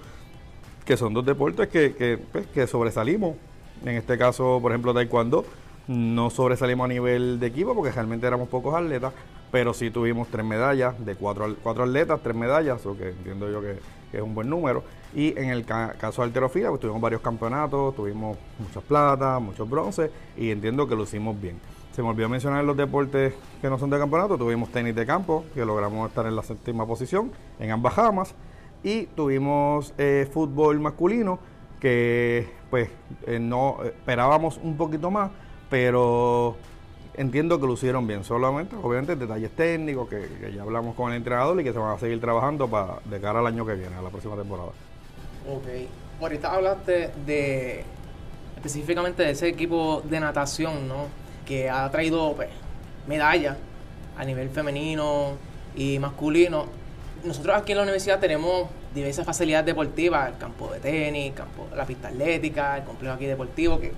que 0.85 0.95
son 0.95 1.15
dos 1.15 1.25
deportes 1.25 1.69
que, 1.69 1.95
que, 1.95 2.19
pues, 2.19 2.45
que 2.45 2.67
sobresalimos. 2.67 3.35
En 3.83 3.95
este 3.95 4.15
caso, 4.15 4.59
por 4.61 4.71
ejemplo, 4.71 4.93
taekwondo 4.93 5.43
no 5.87 6.29
sobresalimos 6.29 6.85
a 6.85 6.87
nivel 6.87 7.39
de 7.39 7.47
equipo 7.47 7.75
porque 7.75 7.91
realmente 7.91 8.27
éramos 8.27 8.49
pocos 8.49 8.75
atletas, 8.75 9.13
pero 9.51 9.73
sí 9.73 9.91
tuvimos 9.91 10.29
tres 10.29 10.45
medallas, 10.45 11.03
de 11.05 11.15
cuatro, 11.15 11.55
cuatro 11.61 11.83
atletas, 11.83 12.19
tres 12.23 12.35
medallas, 12.35 12.85
o 12.85 12.97
que 12.97 13.09
entiendo 13.09 13.51
yo 13.51 13.61
que, 13.61 13.77
es 14.13 14.21
un 14.21 14.35
buen 14.35 14.49
número. 14.49 14.83
Y 15.13 15.37
en 15.37 15.49
el 15.49 15.65
caso 15.65 16.21
de 16.21 16.27
alterofila, 16.27 16.69
pues 16.69 16.81
tuvimos 16.81 17.01
varios 17.01 17.21
campeonatos, 17.21 17.95
tuvimos 17.95 18.37
muchas 18.59 18.83
platas, 18.83 19.41
muchos 19.41 19.69
bronces, 19.69 20.11
y 20.37 20.51
entiendo 20.51 20.87
que 20.87 20.95
lo 20.95 21.03
hicimos 21.03 21.39
bien. 21.39 21.59
Se 21.93 22.01
me 22.01 22.09
olvidó 22.09 22.29
mencionar 22.29 22.63
los 22.63 22.77
deportes 22.77 23.33
que 23.61 23.69
no 23.69 23.77
son 23.77 23.89
de 23.89 23.97
campeonato. 23.97 24.37
Tuvimos 24.37 24.69
tenis 24.69 24.95
de 24.95 25.05
campo, 25.05 25.43
que 25.53 25.65
logramos 25.65 26.07
estar 26.09 26.25
en 26.25 26.35
la 26.35 26.43
séptima 26.43 26.85
posición 26.85 27.31
en 27.59 27.71
ambas 27.71 27.93
jamas. 27.93 28.33
Y 28.83 29.07
tuvimos 29.07 29.93
eh, 29.97 30.29
fútbol 30.31 30.79
masculino, 30.79 31.39
que 31.81 32.49
pues 32.69 32.89
eh, 33.27 33.39
no 33.39 33.79
esperábamos 33.83 34.59
un 34.63 34.77
poquito 34.77 35.11
más, 35.11 35.31
pero 35.71 36.57
entiendo 37.15 37.59
que 37.59 37.65
lo 37.65 37.73
hicieron 37.73 38.05
bien. 38.05 38.25
Solamente, 38.25 38.75
obviamente, 38.75 39.15
detalles 39.15 39.51
técnicos 39.51 40.09
que, 40.09 40.51
ya 40.53 40.61
hablamos 40.61 40.95
con 40.95 41.11
el 41.11 41.17
entrenador 41.17 41.59
y 41.61 41.63
que 41.63 41.71
se 41.71 41.79
van 41.79 41.95
a 41.95 41.97
seguir 41.97 42.19
trabajando 42.19 42.67
para 42.67 42.99
de 43.05 43.21
cara 43.21 43.39
al 43.39 43.47
año 43.47 43.65
que 43.65 43.75
viene, 43.75 43.95
a 43.95 44.01
la 44.01 44.09
próxima 44.09 44.35
temporada. 44.35 44.71
Ok. 45.49 45.65
Ahorita 46.21 46.53
hablaste 46.53 47.11
de 47.25 47.85
específicamente 48.57 49.23
de 49.23 49.31
ese 49.31 49.47
equipo 49.47 50.03
de 50.03 50.19
natación, 50.19 50.89
¿no? 50.89 51.07
Que 51.45 51.69
ha 51.69 51.89
traído 51.89 52.33
pues, 52.35 52.49
medallas 53.07 53.57
a 54.17 54.25
nivel 54.25 54.49
femenino 54.49 55.37
y 55.73 55.99
masculino. 55.99 56.65
Nosotros 57.23 57.55
aquí 57.55 57.71
en 57.71 57.77
la 57.77 57.83
universidad 57.83 58.19
tenemos 58.19 58.67
diversas 58.93 59.25
facilidades 59.25 59.67
deportivas, 59.67 60.27
el 60.33 60.37
campo 60.37 60.69
de 60.73 60.81
tenis, 60.81 61.31
campo, 61.33 61.69
la 61.73 61.85
pista 61.85 62.09
atlética, 62.09 62.77
el 62.77 62.83
complejo 62.83 63.15
aquí 63.15 63.25
deportivo, 63.25 63.79
que 63.79 63.93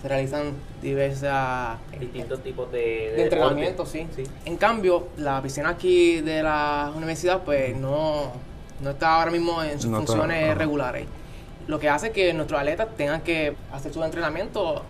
se 0.00 0.08
realizan 0.08 0.52
diversas 0.82 1.78
distintos 1.98 2.42
tipos 2.42 2.70
de, 2.70 3.14
de, 3.16 3.22
entrenamientos, 3.24 3.88
sí. 3.88 4.06
En 4.44 4.56
cambio, 4.56 5.08
la 5.16 5.40
piscina 5.42 5.70
aquí 5.70 6.20
de 6.20 6.42
la 6.42 6.92
universidad, 6.94 7.42
pues 7.44 7.76
no, 7.76 8.32
no 8.80 8.90
está 8.90 9.16
ahora 9.16 9.30
mismo 9.30 9.62
en 9.62 9.80
sus 9.80 9.90
No 9.90 10.00
está, 10.00 10.12
funciones 10.12 10.56
regulares. 10.56 11.06
Lo 11.66 11.78
que 11.80 11.88
hace 11.88 12.12
que 12.12 12.32
nuestros 12.32 12.60
atletas 12.60 12.88
tengan 12.96 13.22
que 13.22 13.56
hacer 13.72 13.92
sus 13.92 14.04
entrenamientos, 14.04 14.82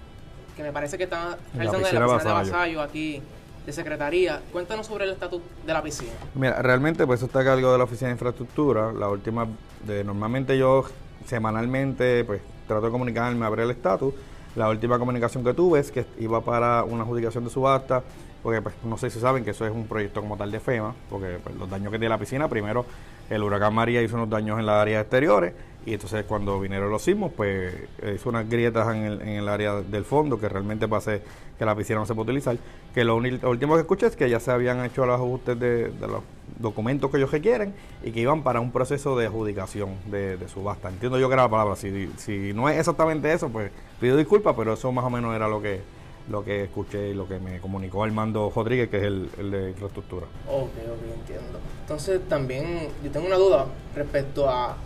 que 0.56 0.62
me 0.62 0.72
parece 0.72 0.98
que 0.98 1.04
están 1.04 1.36
realizando 1.54 1.78
en 1.78 1.84
piscina 1.84 2.06
la 2.06 2.14
piscina 2.14 2.30
de 2.30 2.34
Vasallo. 2.34 2.52
Vasallo 2.52 2.82
aquí 2.82 3.22
de 3.66 3.72
Secretaría. 3.72 4.40
Cuéntanos 4.52 4.86
sobre 4.86 5.04
el 5.04 5.10
estatus 5.10 5.42
de 5.66 5.72
la 5.72 5.82
piscina. 5.82 6.12
Mira, 6.34 6.62
realmente 6.62 7.06
pues 7.06 7.18
eso 7.18 7.26
está 7.26 7.40
a 7.40 7.44
cargo 7.44 7.72
de 7.72 7.78
la 7.78 7.84
oficina 7.84 8.08
de 8.08 8.12
infraestructura. 8.12 8.92
La 8.92 9.08
última, 9.08 9.46
de, 9.84 10.04
normalmente 10.04 10.56
yo 10.56 10.84
semanalmente 11.26 12.24
pues 12.24 12.40
trato 12.68 12.86
de 12.86 12.92
comunicarme, 12.92 13.44
abrir 13.44 13.64
el 13.64 13.70
estatus. 13.72 14.14
La 14.56 14.68
última 14.70 14.98
comunicación 14.98 15.44
que 15.44 15.54
tuve 15.54 15.80
es 15.80 15.92
que 15.92 16.06
iba 16.18 16.40
para 16.40 16.82
una 16.84 17.02
adjudicación 17.02 17.44
de 17.44 17.50
subasta, 17.50 18.02
porque 18.42 18.62
pues 18.62 18.74
no 18.84 18.96
sé 18.96 19.10
si 19.10 19.20
saben 19.20 19.44
que 19.44 19.50
eso 19.50 19.66
es 19.66 19.72
un 19.72 19.86
proyecto 19.86 20.20
como 20.20 20.36
tal 20.36 20.50
de 20.50 20.60
FEMA, 20.60 20.94
porque 21.10 21.38
pues, 21.44 21.54
los 21.56 21.68
daños 21.68 21.92
que 21.92 21.98
tiene 21.98 22.08
la 22.08 22.18
piscina, 22.18 22.48
primero 22.48 22.86
el 23.28 23.42
huracán 23.42 23.74
María 23.74 24.02
hizo 24.02 24.16
unos 24.16 24.30
daños 24.30 24.58
en 24.58 24.66
las 24.66 24.76
áreas 24.76 25.02
exteriores 25.02 25.52
y 25.84 25.94
entonces 25.94 26.24
cuando 26.24 26.58
vinieron 26.60 26.90
los 26.90 27.02
sismos 27.02 27.32
pues 27.36 27.74
eh, 28.02 28.12
hizo 28.14 28.28
unas 28.28 28.48
grietas 28.48 28.94
en 28.94 29.04
el, 29.04 29.22
en 29.22 29.28
el 29.28 29.48
área 29.48 29.82
del 29.82 30.04
fondo 30.04 30.38
que 30.38 30.48
realmente 30.48 30.86
hacer 30.92 31.22
que 31.58 31.64
la 31.64 31.74
piscina 31.74 32.00
no 32.00 32.06
se 32.06 32.14
puede 32.14 32.30
utilizar. 32.30 32.56
Que 32.94 33.04
lo, 33.04 33.20
lo 33.20 33.50
último 33.50 33.74
que 33.74 33.80
escuché 33.80 34.06
es 34.06 34.16
que 34.16 34.28
ya 34.30 34.40
se 34.40 34.50
habían 34.50 34.84
hecho 34.84 35.06
los 35.06 35.16
ajustes 35.16 35.58
de, 35.58 35.90
de 35.90 36.08
los 36.08 36.22
documentos 36.58 37.10
que 37.10 37.18
ellos 37.18 37.30
requieren 37.30 37.74
y 38.02 38.12
que 38.12 38.20
iban 38.20 38.42
para 38.42 38.60
un 38.60 38.72
proceso 38.72 39.16
de 39.16 39.26
adjudicación 39.26 39.90
de, 40.06 40.38
subasta. 40.48 40.88
Entiendo 40.88 41.18
yo 41.18 41.28
que 41.28 41.34
era 41.34 41.44
la 41.44 41.50
palabra. 41.50 41.76
Si, 41.76 42.10
si 42.16 42.52
no 42.54 42.68
es 42.68 42.78
exactamente 42.78 43.32
eso, 43.32 43.48
pues 43.48 43.70
pido 44.00 44.16
disculpas, 44.16 44.54
pero 44.56 44.74
eso 44.74 44.92
más 44.92 45.04
o 45.04 45.10
menos 45.10 45.34
era 45.34 45.48
lo 45.48 45.60
que 45.60 45.80
lo 46.28 46.44
que 46.44 46.64
escuché 46.64 47.10
y 47.10 47.14
lo 47.14 47.28
que 47.28 47.38
me 47.38 47.60
comunicó 47.60 48.02
Armando 48.02 48.52
Rodríguez, 48.52 48.88
que 48.88 48.96
es 48.96 49.04
el, 49.04 49.30
el 49.38 49.50
de 49.50 49.70
infraestructura. 49.70 50.26
Ok, 50.48 50.70
ok, 50.70 51.20
entiendo. 51.20 51.60
Entonces 51.82 52.20
también 52.28 52.88
yo 53.04 53.10
tengo 53.12 53.26
una 53.26 53.36
duda 53.36 53.66
respecto 53.94 54.50
a 54.50 54.76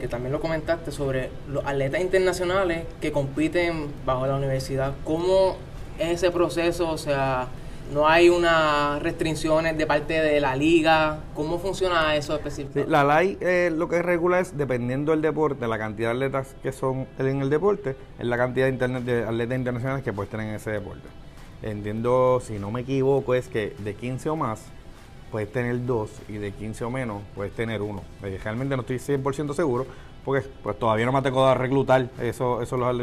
que 0.00 0.08
también 0.08 0.32
lo 0.32 0.40
comentaste 0.40 0.90
sobre 0.90 1.30
los 1.48 1.64
atletas 1.64 2.00
internacionales 2.00 2.86
que 3.00 3.12
compiten 3.12 3.86
bajo 4.04 4.26
la 4.26 4.36
universidad. 4.36 4.94
¿Cómo 5.04 5.56
es 5.98 6.08
ese 6.08 6.30
proceso? 6.30 6.90
O 6.90 6.98
sea, 6.98 7.48
no 7.92 8.08
hay 8.08 8.28
unas 8.28 9.02
restricciones 9.02 9.76
de 9.76 9.86
parte 9.86 10.14
de 10.14 10.40
la 10.40 10.56
liga. 10.56 11.20
¿Cómo 11.34 11.58
funciona 11.58 12.16
eso 12.16 12.34
específicamente? 12.34 12.90
la 12.90 13.04
ley 13.04 13.36
eh, 13.40 13.70
lo 13.74 13.88
que 13.88 14.02
regula 14.02 14.40
es, 14.40 14.56
dependiendo 14.56 15.12
del 15.12 15.22
deporte, 15.22 15.66
la 15.68 15.78
cantidad 15.78 16.10
de 16.10 16.14
atletas 16.26 16.54
que 16.62 16.72
son 16.72 17.06
en 17.18 17.42
el 17.42 17.50
deporte, 17.50 17.96
es 18.18 18.26
la 18.26 18.36
cantidad 18.36 18.70
de, 18.72 19.00
de 19.00 19.24
atletas 19.24 19.58
internacionales 19.58 20.04
que 20.04 20.12
puedes 20.12 20.30
tener 20.30 20.48
en 20.48 20.54
ese 20.54 20.70
deporte. 20.70 21.08
Entiendo, 21.62 22.40
si 22.44 22.58
no 22.58 22.70
me 22.70 22.80
equivoco, 22.80 23.34
es 23.34 23.48
que 23.48 23.74
de 23.78 23.94
15 23.94 24.30
o 24.30 24.36
más 24.36 24.62
puedes 25.30 25.50
tener 25.50 25.84
dos 25.84 26.10
y 26.28 26.34
de 26.34 26.52
15 26.52 26.84
o 26.84 26.90
menos 26.90 27.22
puedes 27.34 27.52
tener 27.54 27.82
uno. 27.82 28.02
Eh, 28.22 28.38
Realmente 28.42 28.76
no 28.76 28.82
estoy 28.82 28.98
100% 28.98 29.54
seguro 29.54 29.86
porque 30.24 30.46
pues 30.62 30.78
todavía 30.78 31.04
no 31.06 31.12
me 31.12 31.18
ha 31.18 31.22
tocado 31.22 31.54
reclutar 31.54 32.08
esos 32.20 32.62
eso 32.62 32.76
los 32.76 32.94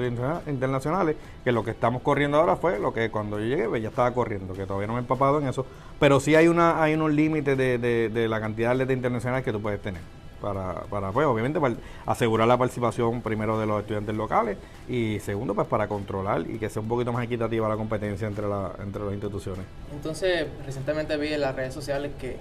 internacionales, 0.47 1.15
que 1.43 1.51
lo 1.51 1.63
que 1.63 1.71
estamos 1.71 2.01
corriendo 2.01 2.37
ahora 2.39 2.55
fue 2.55 2.79
lo 2.79 2.93
que 2.93 3.09
cuando 3.11 3.39
yo 3.39 3.45
llegué 3.45 3.67
pues, 3.69 3.81
ya 3.81 3.89
estaba 3.89 4.11
corriendo, 4.13 4.53
que 4.53 4.65
todavía 4.65 4.87
no 4.87 4.93
me 4.93 4.99
he 4.99 5.01
empapado 5.03 5.39
en 5.39 5.47
eso, 5.47 5.65
pero 5.99 6.19
sí 6.19 6.35
hay 6.35 6.47
una 6.47 6.81
hay 6.81 6.93
unos 6.95 7.11
límites 7.11 7.57
de, 7.57 7.77
de- 7.77 8.09
de 8.09 8.27
la 8.27 8.39
cantidad 8.39 8.69
de 8.69 8.73
atletas 8.83 8.95
internacionales 8.95 9.45
que 9.45 9.51
tú 9.51 9.61
puedes 9.61 9.81
tener. 9.81 10.01
Para, 10.41 10.73
para 10.89 11.11
pues 11.11 11.27
obviamente 11.27 11.59
para 11.59 11.75
asegurar 12.07 12.47
la 12.47 12.57
participación 12.57 13.21
primero 13.21 13.59
de 13.59 13.67
los 13.67 13.79
estudiantes 13.81 14.15
locales 14.15 14.57
y 14.89 15.19
segundo 15.19 15.53
pues 15.53 15.67
para 15.67 15.87
controlar 15.87 16.41
y 16.49 16.57
que 16.57 16.67
sea 16.67 16.81
un 16.81 16.87
poquito 16.87 17.13
más 17.13 17.23
equitativa 17.25 17.69
la 17.69 17.75
competencia 17.77 18.27
entre 18.27 18.47
la, 18.47 18.71
entre 18.83 19.03
las 19.03 19.13
instituciones. 19.13 19.63
Entonces, 19.93 20.47
recientemente 20.65 21.15
vi 21.17 21.27
en 21.33 21.41
las 21.41 21.55
redes 21.55 21.75
sociales 21.75 22.13
que 22.19 22.37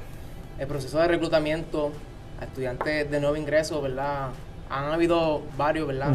el 0.59 0.67
proceso 0.67 0.99
de 0.99 1.09
reclutamiento 1.09 1.93
a 2.41 2.45
estudiantes 2.47 3.11
de 3.11 3.21
nuevo 3.21 3.37
ingreso, 3.37 3.83
¿verdad? 3.83 4.31
Han 4.71 4.85
habido 4.93 5.43
varios, 5.59 5.87
¿verdad? 5.89 6.15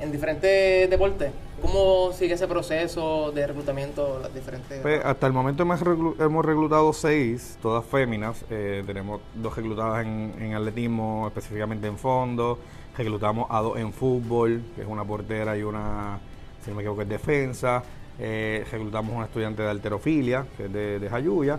En 0.00 0.12
diferentes 0.12 0.88
deportes. 0.88 1.32
¿Cómo 1.60 2.12
sigue 2.12 2.34
ese 2.34 2.46
proceso 2.46 3.32
de 3.32 3.44
reclutamiento 3.44 4.20
las 4.22 4.32
diferentes? 4.32 4.80
Pues, 4.80 5.04
hasta 5.04 5.26
el 5.26 5.32
momento 5.32 5.64
hemos, 5.64 5.80
reclu- 5.80 6.14
hemos 6.20 6.44
reclutado 6.44 6.92
seis, 6.92 7.58
todas 7.60 7.84
féminas. 7.84 8.44
Eh, 8.48 8.84
tenemos 8.86 9.20
dos 9.34 9.56
reclutadas 9.56 10.06
en, 10.06 10.34
en 10.38 10.54
atletismo, 10.54 11.26
específicamente 11.26 11.88
en 11.88 11.98
fondo. 11.98 12.60
Reclutamos 12.96 13.48
a 13.50 13.60
dos 13.60 13.76
en 13.76 13.92
fútbol, 13.92 14.62
que 14.76 14.82
es 14.82 14.88
una 14.88 15.04
portera 15.04 15.58
y 15.58 15.64
una, 15.64 16.20
si 16.62 16.70
no 16.70 16.76
me 16.76 16.82
equivoco, 16.82 17.02
es 17.02 17.08
defensa. 17.08 17.82
Eh, 18.20 18.64
reclutamos 18.70 19.16
una 19.16 19.24
estudiante 19.24 19.62
de 19.62 19.70
alterofilia, 19.70 20.46
que 20.56 20.66
es 20.66 20.72
de, 20.72 21.00
de 21.00 21.08
Jayuya. 21.10 21.58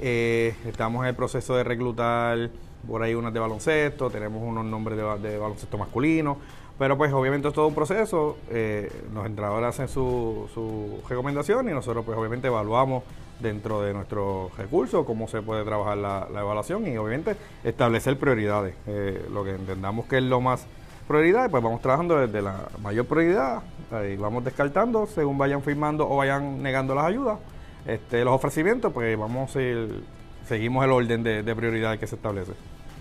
Eh, 0.00 0.54
estamos 0.66 1.02
en 1.02 1.08
el 1.10 1.14
proceso 1.14 1.54
de 1.54 1.64
reclutar 1.64 2.48
por 2.86 3.02
ahí 3.02 3.14
unas 3.14 3.32
de 3.32 3.40
baloncesto, 3.40 4.10
tenemos 4.10 4.42
unos 4.42 4.64
nombres 4.64 4.96
de, 4.96 5.02
ba- 5.02 5.18
de 5.18 5.38
baloncesto 5.38 5.78
masculino, 5.78 6.36
pero 6.78 6.96
pues 6.98 7.12
obviamente 7.12 7.48
es 7.48 7.54
todo 7.54 7.66
un 7.68 7.74
proceso, 7.74 8.36
eh, 8.50 8.90
los 9.14 9.24
entrenadores 9.26 9.68
hacen 9.70 9.88
su, 9.88 10.48
su 10.52 11.00
recomendación 11.08 11.68
y 11.68 11.72
nosotros 11.72 12.04
pues 12.04 12.18
obviamente 12.18 12.48
evaluamos 12.48 13.04
dentro 13.40 13.80
de 13.82 13.92
nuestros 13.94 14.56
recursos 14.56 15.04
cómo 15.06 15.26
se 15.28 15.42
puede 15.42 15.64
trabajar 15.64 15.96
la, 15.98 16.28
la 16.32 16.40
evaluación 16.40 16.86
y 16.86 16.96
obviamente 16.96 17.36
establecer 17.64 18.18
prioridades, 18.18 18.74
eh, 18.86 19.24
lo 19.32 19.44
que 19.44 19.50
entendamos 19.50 20.06
que 20.06 20.18
es 20.18 20.22
lo 20.24 20.40
más 20.40 20.66
prioridad, 21.08 21.50
pues 21.50 21.62
vamos 21.62 21.80
trabajando 21.82 22.16
desde 22.18 22.40
la 22.42 22.68
mayor 22.82 23.06
prioridad. 23.06 23.62
Y 24.10 24.16
vamos 24.16 24.42
descartando 24.42 25.06
según 25.06 25.36
vayan 25.38 25.62
firmando 25.62 26.08
o 26.10 26.16
vayan 26.16 26.62
negando 26.62 26.94
las 26.96 27.04
ayudas, 27.04 27.38
este, 27.86 28.24
los 28.24 28.34
ofrecimientos, 28.34 28.92
pues 28.92 29.16
vamos 29.16 29.54
a 29.54 29.60
ir- 29.60 30.02
seguimos 30.48 30.84
el 30.84 30.90
orden 30.90 31.22
de, 31.22 31.42
de 31.44 31.54
prioridad 31.54 31.98
que 31.98 32.06
se 32.08 32.16
establece. 32.16 32.52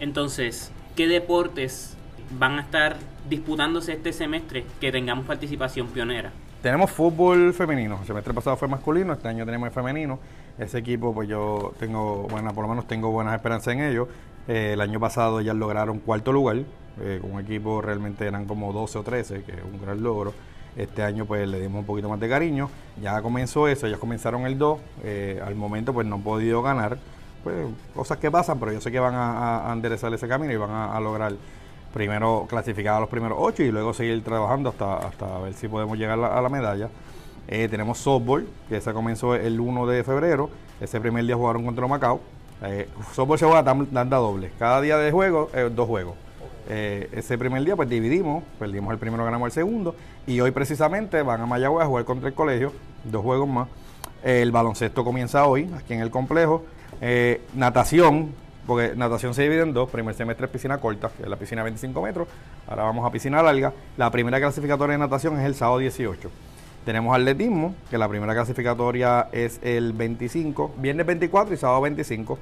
Entonces, 0.04 0.70
¿qué 0.98 1.08
deportes 1.08 1.96
van 2.38 2.60
a 2.60 2.62
estar 2.62 2.98
disputándose 3.30 3.94
este 3.94 4.12
semestre 4.12 4.66
que 4.82 4.92
tengamos 4.92 5.26
participación 5.26 5.88
pionera? 5.88 6.34
Tenemos 6.62 6.92
fútbol 6.92 7.54
femenino. 7.54 7.98
El 8.02 8.08
semestre 8.08 8.34
pasado 8.34 8.58
fue 8.58 8.68
masculino, 8.68 9.14
este 9.14 9.30
año 9.30 9.46
tenemos 9.46 9.68
el 9.68 9.74
femenino. 9.74 10.20
Ese 10.58 10.80
equipo, 10.80 11.14
pues 11.14 11.30
yo 11.30 11.74
tengo, 11.80 12.28
bueno, 12.30 12.54
por 12.54 12.66
lo 12.66 12.70
menos 12.72 12.86
tengo 12.86 13.12
buenas 13.12 13.34
esperanzas 13.34 13.76
en 13.76 13.80
ellos. 13.82 14.10
Eh, 14.50 14.72
el 14.74 14.82
año 14.82 15.00
pasado 15.00 15.40
ya 15.40 15.54
lograron 15.54 16.00
cuarto 16.00 16.34
lugar, 16.34 16.58
eh, 17.00 17.20
con 17.22 17.32
un 17.32 17.40
equipo 17.40 17.82
realmente 17.82 18.28
eran 18.28 18.46
como 18.46 18.74
12 18.74 18.98
o 18.98 19.04
13, 19.04 19.44
que 19.44 19.54
es 19.54 19.64
un 19.64 19.82
gran 19.82 20.04
logro. 20.04 20.34
Este 20.76 21.02
año 21.02 21.26
pues 21.26 21.48
le 21.48 21.62
dimos 21.62 21.80
un 21.80 21.86
poquito 21.86 22.10
más 22.10 22.20
de 22.20 22.28
cariño. 22.28 22.70
Ya 23.02 23.22
comenzó 23.22 23.70
eso, 23.70 23.88
ellos 23.88 24.00
comenzaron 24.00 24.46
el 24.48 24.58
2. 24.58 24.80
eh, 25.06 25.42
al 25.42 25.56
momento 25.56 25.94
pues 25.94 26.06
no 26.06 26.16
han 26.16 26.24
podido 26.24 26.62
ganar. 26.62 26.98
Pues 27.44 27.68
cosas 27.94 28.18
que 28.18 28.32
pasan, 28.32 28.60
pero 28.60 28.72
yo 28.72 28.80
sé 28.82 28.92
que 28.92 29.00
van 29.00 29.16
a, 29.16 29.70
a- 29.70 29.74
enderezar 29.74 30.14
ese 30.14 30.28
camino 30.28 30.54
y 30.54 30.56
van 30.58 30.72
a, 30.72 31.00
lograr 31.00 31.34
primero 31.94 32.46
clasificar 32.50 32.96
a 32.96 33.00
los 33.02 33.10
primeros 33.10 33.38
ocho 33.40 33.64
y 33.64 33.72
luego 33.72 33.94
seguir 33.94 34.24
trabajando 34.24 34.70
hasta, 34.70 34.98
hasta 34.98 35.38
ver 35.40 35.54
si 35.54 35.68
podemos 35.68 35.98
llegar 35.98 36.20
a 36.20 36.42
la, 36.42 36.50
medalla. 36.50 36.90
Eh, 37.48 37.68
tenemos 37.70 37.98
softball, 37.98 38.48
que 38.70 38.78
ese 38.78 38.94
comenzó 38.94 39.36
el 39.36 39.60
1 39.60 39.86
de 39.88 40.04
febrero. 40.04 40.50
Ese 40.80 41.00
primer 41.02 41.26
día 41.26 41.36
jugaron 41.36 41.66
contra 41.66 41.86
Macao. 41.88 42.22
Eh, 42.64 42.88
softball 43.14 43.38
se 43.38 43.46
juega 43.46 43.64
tan- 43.64 43.88
tanda 43.88 44.18
doble. 44.18 44.52
Cada 44.58 44.80
día 44.80 44.98
de 44.98 45.12
juego, 45.12 45.50
eh, 45.54 45.70
dos 45.74 45.88
juegos. 45.88 46.16
Ese 46.66 47.38
primer 47.38 47.62
día 47.66 47.76
pues 47.76 47.90
dividimos, 47.90 48.42
perdimos 48.58 48.94
el 48.94 48.98
primero, 48.98 49.26
ganamos 49.26 49.48
el 49.48 49.52
segundo. 49.52 49.96
Y 50.26 50.40
hoy 50.40 50.52
precisamente 50.52 51.22
van 51.22 51.42
a 51.42 51.46
Mayagüez 51.46 51.84
a 51.84 51.88
jugar 51.88 52.06
contra 52.06 52.30
el 52.30 52.34
colegio, 52.34 52.72
dos 53.04 53.22
juegos 53.22 53.50
más. 53.50 53.68
El 54.24 54.54
baloncesto 54.54 55.04
comienza 55.04 55.46
hoy, 55.46 55.70
aquí 55.78 55.94
en 55.94 56.00
el 56.00 56.10
complejo. 56.10 56.64
Eh, 57.02 57.42
natación, 57.54 58.34
porque 58.66 58.94
natación 58.96 59.34
se 59.34 59.44
divide 59.44 59.62
en 59.62 59.74
dos. 59.74 59.90
Primer 59.90 60.16
semestre 60.16 60.46
es 60.46 60.52
piscina 60.52 60.78
corta, 60.78 61.10
que 61.16 61.24
es 61.24 61.30
la 61.30 61.38
piscina 61.38 61.62
de 61.62 61.66
25 61.66 62.02
metros. 62.02 62.28
Ahora 62.68 62.84
vamos 62.84 63.06
a 63.06 63.12
piscina 63.12 63.42
larga. 63.44 63.74
La 63.98 64.10
primera 64.12 64.40
clasificatoria 64.40 64.94
de 64.94 65.00
natación 65.00 65.40
es 65.40 65.46
el 65.46 65.56
sábado 65.56 65.80
18. 65.80 66.30
Tenemos 66.86 67.16
atletismo, 67.16 67.76
que 67.90 67.98
la 67.98 68.10
primera 68.10 68.34
clasificatoria 68.34 69.30
es 69.32 69.60
el 69.64 69.94
25, 69.94 70.74
viernes 70.78 71.06
24 71.06 71.54
y 71.54 71.58
sábado 71.58 71.82
25. 71.82 72.38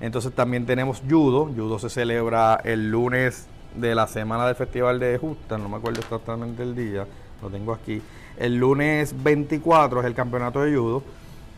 Entonces 0.00 0.32
también 0.32 0.66
tenemos 0.66 1.02
judo. 1.08 1.46
Judo 1.46 1.78
se 1.78 1.90
celebra 1.90 2.60
el 2.64 2.90
lunes 2.90 3.46
de 3.76 3.94
la 3.94 4.06
semana 4.06 4.46
del 4.46 4.54
Festival 4.54 4.98
de 4.98 5.18
Justa, 5.18 5.58
no 5.58 5.68
me 5.68 5.76
acuerdo 5.76 6.00
exactamente 6.00 6.62
el 6.62 6.74
día, 6.74 7.06
lo 7.42 7.50
tengo 7.50 7.72
aquí. 7.72 8.02
El 8.38 8.56
lunes 8.56 9.14
24 9.22 10.00
es 10.00 10.06
el 10.06 10.14
campeonato 10.14 10.62
de 10.62 10.76
judo. 10.76 11.02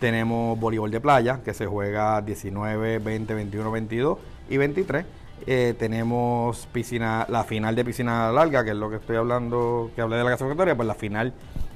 Tenemos 0.01 0.59
voleibol 0.59 0.91
de 0.91 1.01
playa, 1.01 1.41
que 1.45 1.55
se 1.55 1.67
juega 1.67 2.23
19, 2.23 2.99
20, 2.99 3.35
21, 3.35 3.71
22 3.71 4.19
y 4.49 4.57
23. 4.57 5.05
Eh, 5.47 5.75
tenemos 5.79 6.67
piscina, 6.73 7.27
la 7.29 7.45
final 7.45 7.75
de 7.75 7.85
piscina 7.85 8.31
larga, 8.33 8.65
que 8.65 8.71
es 8.71 8.77
lo 8.77 8.91
que 8.91 8.97
estoy 8.97 9.17
hablando, 9.17 9.91
que 9.95 10.03
hablé 10.03 10.17
de 10.17 10.25
la 10.25 10.31
clasificatoria, 10.31 10.77
pues 10.77 10.87
la 10.87 10.95
final 10.95 11.33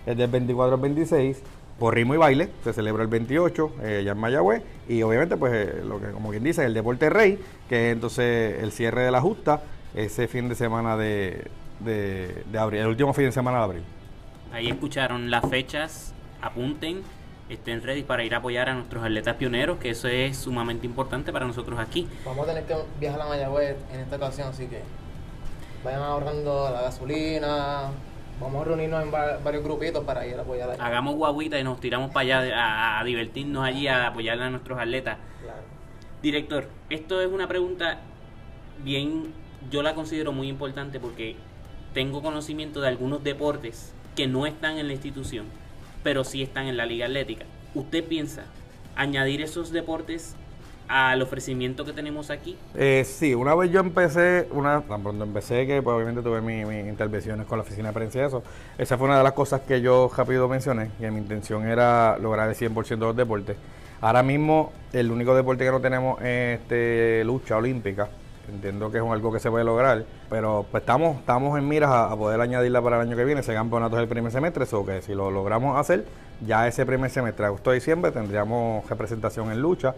es 0.06 0.16
del 0.16 0.30
24 0.30 0.74
al 0.74 0.80
26 0.80 1.42
por 1.78 1.94
ritmo 1.94 2.14
y 2.14 2.18
baile, 2.18 2.48
se 2.62 2.72
celebra 2.72 3.02
el 3.02 3.08
28 3.08 3.72
eh, 3.82 4.02
ya 4.04 4.12
en 4.12 4.18
Mayagüez 4.18 4.62
y 4.88 5.02
obviamente 5.02 5.36
pues 5.36 5.52
eh, 5.52 5.82
lo 5.84 6.00
que 6.00 6.10
como 6.10 6.30
quien 6.30 6.44
dice 6.44 6.64
el 6.64 6.74
deporte 6.74 7.08
rey, 7.08 7.38
que 7.68 7.88
es 7.88 7.92
entonces 7.94 8.62
el 8.62 8.72
cierre 8.72 9.02
de 9.02 9.10
la 9.10 9.20
justa 9.20 9.62
ese 9.94 10.28
fin 10.28 10.48
de 10.48 10.54
semana 10.54 10.96
de, 10.96 11.50
de 11.80 12.58
abril, 12.58 12.80
el 12.80 12.88
último 12.88 13.12
fin 13.12 13.26
de 13.26 13.32
semana 13.32 13.58
de 13.58 13.64
abril. 13.64 13.82
Ahí 14.52 14.68
escucharon 14.68 15.30
las 15.30 15.48
fechas, 15.48 16.14
apunten. 16.42 17.02
Estén 17.54 17.82
ready 17.82 18.02
para 18.02 18.24
ir 18.24 18.34
a 18.34 18.38
apoyar 18.38 18.68
a 18.68 18.74
nuestros 18.74 19.02
atletas 19.04 19.36
pioneros, 19.36 19.78
que 19.78 19.90
eso 19.90 20.08
es 20.08 20.36
sumamente 20.36 20.86
importante 20.86 21.32
para 21.32 21.46
nosotros 21.46 21.78
aquí. 21.78 22.08
Vamos 22.24 22.44
a 22.48 22.54
tener 22.54 22.64
que 22.66 22.74
viajar 23.00 23.20
a 23.22 23.26
Mayagüez 23.26 23.76
en 23.92 24.00
esta 24.00 24.16
ocasión, 24.16 24.48
así 24.48 24.66
que 24.66 24.80
vayan 25.84 26.02
ahorrando 26.02 26.70
la 26.72 26.82
gasolina. 26.82 27.90
Vamos 28.40 28.62
a 28.62 28.64
reunirnos 28.64 29.02
en 29.04 29.12
va- 29.14 29.36
varios 29.44 29.62
grupitos 29.62 30.02
para 30.04 30.26
ir 30.26 30.36
a 30.36 30.42
apoyar 30.42 30.70
allá. 30.70 30.84
Hagamos 30.84 31.14
guaguita 31.16 31.58
y 31.60 31.64
nos 31.64 31.78
tiramos 31.80 32.10
para 32.10 32.38
allá 32.38 32.98
a 33.00 33.04
divertirnos 33.04 33.62
allí, 33.64 33.86
a 33.86 34.08
apoyar 34.08 34.40
a 34.40 34.50
nuestros 34.50 34.78
atletas. 34.78 35.18
Claro. 35.42 35.60
Director, 36.22 36.68
esto 36.90 37.20
es 37.20 37.28
una 37.30 37.46
pregunta 37.46 37.98
bien, 38.82 39.32
yo 39.70 39.82
la 39.82 39.94
considero 39.94 40.32
muy 40.32 40.48
importante 40.48 40.98
porque 40.98 41.36
tengo 41.94 42.22
conocimiento 42.22 42.80
de 42.80 42.88
algunos 42.88 43.22
deportes 43.22 43.92
que 44.16 44.26
no 44.26 44.46
están 44.46 44.78
en 44.78 44.86
la 44.88 44.92
institución, 44.94 45.46
pero 46.02 46.24
sí 46.24 46.42
están 46.42 46.66
en 46.66 46.76
la 46.76 46.86
liga 46.86 47.06
atlética. 47.06 47.44
¿Usted 47.74 48.04
piensa 48.04 48.42
añadir 48.96 49.40
esos 49.40 49.72
deportes 49.72 50.34
al 50.88 51.22
ofrecimiento 51.22 51.84
que 51.84 51.92
tenemos 51.92 52.30
aquí? 52.30 52.56
Eh, 52.74 53.04
sí, 53.06 53.34
una 53.34 53.54
vez 53.54 53.70
yo 53.70 53.80
empecé, 53.80 54.46
una, 54.50 54.82
tan 54.82 55.02
pronto 55.02 55.24
empecé 55.24 55.66
que 55.66 55.80
pues, 55.80 55.94
obviamente 55.94 56.20
tuve 56.22 56.40
mi- 56.42 56.64
mis 56.64 56.86
intervenciones 56.86 57.46
con 57.46 57.58
la 57.58 57.62
oficina 57.62 57.88
de 57.88 57.94
prensa 57.94 58.18
y 58.18 58.22
eso, 58.22 58.42
esa 58.76 58.98
fue 58.98 59.06
una 59.06 59.16
de 59.16 59.24
las 59.24 59.32
cosas 59.32 59.62
que 59.62 59.80
yo 59.80 60.10
rápido 60.14 60.48
mencioné, 60.48 60.90
que 60.98 61.10
mi 61.10 61.18
intención 61.18 61.66
era 61.66 62.18
lograr 62.18 62.48
el 62.48 62.54
100% 62.54 62.88
de 63.06 63.06
los 63.06 63.16
deportes. 63.16 63.56
Ahora 64.02 64.22
mismo 64.22 64.72
el 64.92 65.10
único 65.10 65.34
deporte 65.34 65.64
que 65.64 65.70
no 65.70 65.80
tenemos 65.80 66.20
es 66.20 66.60
este, 66.60 67.22
lucha 67.24 67.56
olímpica, 67.56 68.08
entiendo 68.52 68.90
que 68.90 68.98
es 68.98 69.04
algo 69.04 69.32
que 69.32 69.40
se 69.40 69.50
puede 69.50 69.64
lograr, 69.64 70.04
pero 70.28 70.66
pues 70.70 70.82
estamos, 70.82 71.18
estamos 71.18 71.58
en 71.58 71.66
miras 71.68 71.90
a, 71.90 72.12
a 72.12 72.16
poder 72.16 72.40
añadirla 72.40 72.82
para 72.82 72.96
el 72.96 73.08
año 73.08 73.16
que 73.16 73.24
viene, 73.24 73.40
ese 73.40 73.54
campeonato 73.54 73.96
es 73.96 74.02
el 74.02 74.08
primer 74.08 74.30
semestre, 74.30 74.64
eso 74.64 74.84
que 74.84 75.02
si 75.02 75.14
lo 75.14 75.30
logramos 75.30 75.78
hacer, 75.78 76.04
ya 76.46 76.66
ese 76.66 76.84
primer 76.86 77.10
semestre, 77.10 77.46
agosto-diciembre, 77.46 78.12
tendríamos 78.12 78.88
representación 78.88 79.50
en 79.52 79.60
lucha. 79.60 79.94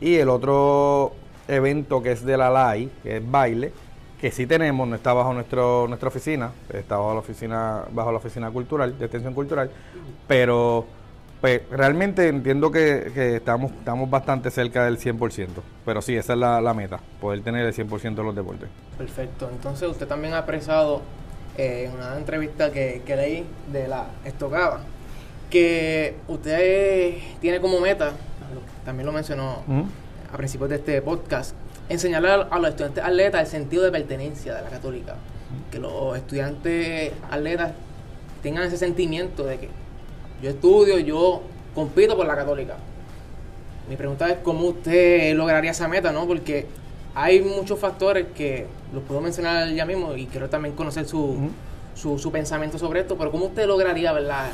Y 0.00 0.16
el 0.16 0.28
otro 0.28 1.12
evento 1.48 2.02
que 2.02 2.12
es 2.12 2.24
de 2.24 2.36
la 2.36 2.50
LAI, 2.50 2.90
que 3.02 3.18
es 3.18 3.30
baile, 3.30 3.72
que 4.20 4.30
sí 4.30 4.46
tenemos, 4.46 4.88
no 4.88 4.96
está 4.96 5.12
bajo 5.12 5.32
nuestro, 5.32 5.86
nuestra 5.86 6.08
oficina, 6.08 6.50
está 6.72 6.96
bajo 6.96 7.12
la 7.12 7.20
oficina, 7.20 7.82
bajo 7.92 8.10
la 8.10 8.18
oficina 8.18 8.50
cultural, 8.50 8.98
de 8.98 9.04
extensión 9.04 9.34
cultural, 9.34 9.70
pero 10.26 10.86
pues, 11.44 11.60
realmente 11.70 12.26
entiendo 12.26 12.70
que, 12.70 13.10
que 13.12 13.36
estamos, 13.36 13.70
estamos 13.70 14.08
bastante 14.08 14.50
cerca 14.50 14.86
del 14.86 14.98
100%, 14.98 15.48
pero 15.84 16.00
sí, 16.00 16.16
esa 16.16 16.32
es 16.32 16.38
la, 16.38 16.58
la 16.62 16.72
meta, 16.72 17.00
poder 17.20 17.42
tener 17.42 17.66
el 17.66 17.74
100% 17.74 18.14
de 18.14 18.22
los 18.22 18.34
deportes. 18.34 18.70
Perfecto. 18.96 19.50
Entonces, 19.52 19.86
usted 19.86 20.06
también 20.06 20.32
ha 20.32 20.38
expresado 20.38 21.02
eh, 21.58 21.90
en 21.90 21.98
una 21.98 22.16
entrevista 22.16 22.72
que, 22.72 23.02
que 23.04 23.14
leí 23.14 23.46
de 23.70 23.88
la 23.88 24.06
Estocada 24.24 24.80
que 25.50 26.16
usted 26.28 27.18
tiene 27.42 27.60
como 27.60 27.78
meta, 27.78 28.12
también 28.86 29.04
lo 29.04 29.12
mencionó 29.12 29.64
a 30.32 30.36
principios 30.38 30.70
de 30.70 30.76
este 30.76 31.02
podcast, 31.02 31.54
enseñarle 31.90 32.30
a 32.30 32.58
los 32.58 32.70
estudiantes 32.70 33.04
atletas 33.04 33.42
el 33.42 33.46
sentido 33.48 33.84
de 33.84 33.92
pertenencia 33.92 34.54
de 34.54 34.62
la 34.62 34.70
católica. 34.70 35.16
Que 35.70 35.78
los 35.78 36.16
estudiantes 36.16 37.12
atletas 37.30 37.72
tengan 38.42 38.64
ese 38.64 38.78
sentimiento 38.78 39.44
de 39.44 39.58
que 39.58 39.83
yo 40.44 40.50
estudio, 40.50 40.98
yo 40.98 41.42
compito 41.74 42.16
por 42.16 42.26
la 42.26 42.36
católica. 42.36 42.76
Mi 43.88 43.96
pregunta 43.96 44.28
es 44.30 44.38
cómo 44.42 44.66
usted 44.68 45.34
lograría 45.34 45.70
esa 45.70 45.88
meta, 45.88 46.12
¿no? 46.12 46.26
Porque 46.26 46.66
hay 47.14 47.40
muchos 47.40 47.78
factores 47.78 48.26
que 48.34 48.66
los 48.92 49.02
puedo 49.04 49.22
mencionar 49.22 49.68
ya 49.70 49.86
mismo 49.86 50.14
y 50.14 50.26
quiero 50.26 50.50
también 50.50 50.74
conocer 50.74 51.06
su, 51.06 51.50
su, 51.94 52.18
su 52.18 52.30
pensamiento 52.30 52.78
sobre 52.78 53.00
esto, 53.00 53.16
pero 53.16 53.30
¿cómo 53.30 53.46
usted 53.46 53.66
lograría, 53.66 54.12
verdad? 54.12 54.50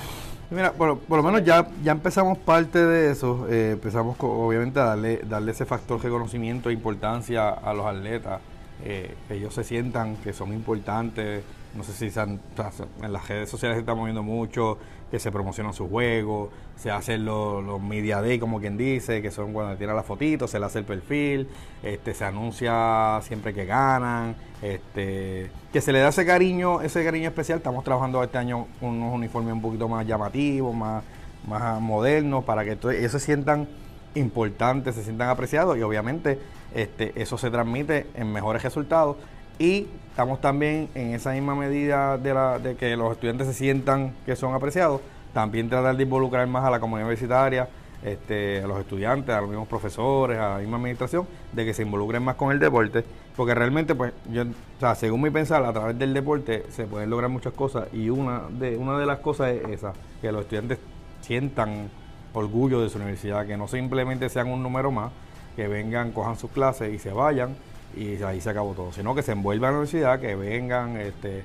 Mira, 0.50 0.72
por, 0.72 0.98
por 0.98 1.18
lo 1.18 1.24
menos 1.24 1.44
ya, 1.44 1.68
ya 1.82 1.92
empezamos 1.92 2.38
parte 2.38 2.78
de 2.84 3.10
eso. 3.10 3.46
eh, 3.50 3.72
empezamos 3.72 4.16
obviamente 4.20 4.78
a 4.78 4.84
darle, 4.84 5.20
darle 5.28 5.52
ese 5.52 5.64
factor 5.64 6.00
de 6.00 6.08
conocimiento 6.08 6.70
e 6.70 6.72
importancia 6.72 7.48
a 7.50 7.74
los 7.74 7.86
atletas. 7.86 8.40
eh, 8.84 9.14
que 9.28 9.34
ellos 9.34 9.54
se 9.54 9.64
sientan 9.64 10.16
que 10.16 10.32
son 10.32 10.52
importantes. 10.52 11.42
No 11.74 11.84
sé 11.84 11.92
si 11.92 12.18
en 12.18 13.12
las 13.12 13.28
redes 13.28 13.48
sociales 13.48 13.76
se 13.76 13.80
está 13.80 13.94
moviendo 13.94 14.22
mucho, 14.22 14.78
que 15.10 15.18
se 15.18 15.30
promocionan 15.30 15.72
sus 15.72 15.88
juegos, 15.88 16.50
se 16.76 16.90
hacen 16.90 17.24
los, 17.24 17.62
los 17.62 17.80
media 17.80 18.20
day, 18.20 18.38
como 18.38 18.60
quien 18.60 18.76
dice, 18.76 19.22
que 19.22 19.30
son 19.30 19.52
cuando 19.52 19.76
tiran 19.76 19.96
la 19.96 20.02
fotito, 20.02 20.48
se 20.48 20.58
le 20.58 20.66
hace 20.66 20.80
el 20.80 20.84
perfil, 20.84 21.48
este, 21.82 22.14
se 22.14 22.24
anuncia 22.24 23.20
siempre 23.22 23.54
que 23.54 23.66
ganan, 23.66 24.34
este, 24.62 25.50
que 25.72 25.80
se 25.80 25.92
le 25.92 26.00
da 26.00 26.08
ese 26.08 26.26
cariño, 26.26 26.80
ese 26.80 27.04
cariño 27.04 27.28
especial. 27.28 27.58
Estamos 27.58 27.84
trabajando 27.84 28.22
este 28.22 28.38
año 28.38 28.66
unos 28.80 29.14
uniformes 29.14 29.52
un 29.52 29.62
poquito 29.62 29.88
más 29.88 30.06
llamativos, 30.06 30.74
más, 30.74 31.04
más 31.46 31.80
modernos, 31.80 32.44
para 32.44 32.64
que 32.64 32.72
ellos 32.72 33.12
se 33.12 33.20
sientan 33.20 33.68
importantes, 34.14 34.96
se 34.96 35.04
sientan 35.04 35.28
apreciados 35.28 35.78
y 35.78 35.82
obviamente 35.82 36.38
este, 36.74 37.20
eso 37.20 37.38
se 37.38 37.50
transmite 37.50 38.06
en 38.14 38.32
mejores 38.32 38.62
resultados. 38.62 39.16
Y 39.60 39.88
estamos 40.08 40.40
también 40.40 40.88
en 40.94 41.12
esa 41.12 41.32
misma 41.32 41.54
medida 41.54 42.16
de, 42.16 42.32
la, 42.32 42.58
de 42.58 42.76
que 42.76 42.96
los 42.96 43.12
estudiantes 43.12 43.46
se 43.46 43.52
sientan 43.52 44.14
que 44.24 44.34
son 44.34 44.54
apreciados, 44.54 45.02
también 45.34 45.68
tratar 45.68 45.98
de 45.98 46.02
involucrar 46.02 46.46
más 46.46 46.64
a 46.64 46.70
la 46.70 46.80
comunidad 46.80 47.08
universitaria, 47.08 47.68
este, 48.02 48.62
a 48.62 48.66
los 48.66 48.80
estudiantes, 48.80 49.34
a 49.34 49.42
los 49.42 49.50
mismos 49.50 49.68
profesores, 49.68 50.38
a 50.38 50.54
la 50.54 50.58
misma 50.60 50.78
administración, 50.78 51.26
de 51.52 51.66
que 51.66 51.74
se 51.74 51.82
involucren 51.82 52.22
más 52.22 52.36
con 52.36 52.52
el 52.52 52.58
deporte, 52.58 53.04
porque 53.36 53.54
realmente, 53.54 53.94
pues, 53.94 54.14
yo, 54.32 54.44
o 54.44 54.80
sea, 54.80 54.94
según 54.94 55.20
mi 55.20 55.28
pensar, 55.28 55.62
a 55.62 55.74
través 55.74 55.98
del 55.98 56.14
deporte 56.14 56.64
se 56.70 56.86
pueden 56.86 57.10
lograr 57.10 57.28
muchas 57.28 57.52
cosas 57.52 57.88
y 57.92 58.08
una 58.08 58.44
de, 58.48 58.78
una 58.78 58.98
de 58.98 59.04
las 59.04 59.18
cosas 59.18 59.50
es 59.50 59.68
esa, 59.68 59.92
que 60.22 60.32
los 60.32 60.40
estudiantes 60.40 60.78
sientan 61.20 61.90
orgullo 62.32 62.80
de 62.80 62.88
su 62.88 62.96
universidad, 62.96 63.46
que 63.46 63.58
no 63.58 63.68
simplemente 63.68 64.30
sean 64.30 64.48
un 64.48 64.62
número 64.62 64.90
más, 64.90 65.12
que 65.54 65.68
vengan, 65.68 66.12
cojan 66.12 66.38
sus 66.38 66.50
clases 66.50 66.94
y 66.94 66.98
se 66.98 67.12
vayan 67.12 67.56
y 67.96 68.22
ahí 68.22 68.40
se 68.40 68.50
acabó 68.50 68.72
todo, 68.72 68.92
sino 68.92 69.14
que 69.14 69.22
se 69.22 69.32
envuelvan 69.32 69.70
en 69.70 69.74
la 69.74 69.78
universidad, 69.80 70.20
que 70.20 70.34
vengan, 70.34 70.96
este, 70.96 71.44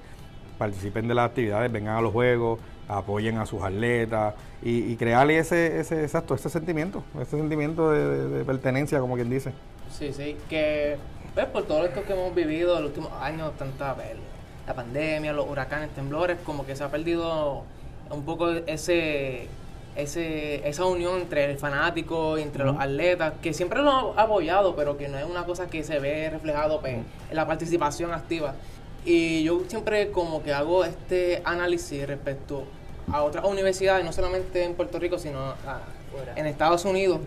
participen 0.57 1.07
de 1.07 1.15
las 1.15 1.29
actividades, 1.29 1.71
vengan 1.71 1.97
a 1.97 2.01
los 2.01 2.11
juegos, 2.11 2.59
apoyen 2.87 3.37
a 3.37 3.45
sus 3.45 3.63
atletas 3.63 4.35
y, 4.61 4.95
crearle 4.95 5.37
ese, 5.37 5.79
ese, 5.79 6.03
exacto, 6.03 6.35
ese 6.35 6.49
sentimiento, 6.49 7.03
ese 7.19 7.37
sentimiento 7.37 7.91
de, 7.91 8.43
pertenencia, 8.45 8.99
como 8.99 9.15
quien 9.15 9.29
dice. 9.29 9.51
Sí, 9.91 10.11
sí, 10.13 10.37
que 10.49 10.97
pues, 11.33 11.47
por 11.47 11.63
todo 11.63 11.85
esto 11.85 12.03
que 12.03 12.13
hemos 12.13 12.33
vivido 12.33 12.79
los 12.79 12.89
últimos 12.89 13.11
años, 13.21 13.53
tanta 13.57 13.95
la 14.67 14.73
pandemia, 14.73 15.33
los 15.33 15.47
huracanes, 15.47 15.89
temblores, 15.91 16.37
como 16.43 16.65
que 16.65 16.75
se 16.75 16.83
ha 16.83 16.89
perdido 16.89 17.63
un 18.09 18.23
poco 18.23 18.49
ese, 18.51 19.47
ese 19.95 20.67
esa 20.67 20.85
unión 20.85 21.21
entre 21.21 21.45
el 21.51 21.57
fanático 21.57 22.37
y 22.37 22.41
entre 22.41 22.63
los 22.65 22.77
atletas, 22.79 23.33
que 23.41 23.53
siempre 23.53 23.81
lo 23.81 24.17
ha 24.17 24.23
apoyado, 24.23 24.75
pero 24.75 24.97
que 24.97 25.07
no 25.07 25.17
es 25.17 25.25
una 25.25 25.45
cosa 25.45 25.67
que 25.67 25.83
se 25.83 25.99
ve 25.99 26.29
reflejado 26.29 26.81
pues, 26.81 26.95
en 26.95 27.05
la 27.35 27.47
participación 27.47 28.11
activa. 28.13 28.55
Y 29.05 29.43
yo 29.43 29.61
siempre 29.67 30.11
como 30.11 30.41
que 30.43 30.53
hago 30.53 30.83
este 30.83 31.41
análisis 31.45 32.05
respecto 32.07 32.63
a 33.11 33.23
otras 33.23 33.45
universidades, 33.45 34.03
no 34.03 34.11
solamente 34.11 34.63
en 34.63 34.73
Puerto 34.73 34.97
Rico, 34.99 35.17
sino 35.19 35.39
a- 35.39 35.81
en 36.35 36.45
Estados 36.45 36.85
Unidos, 36.85 37.19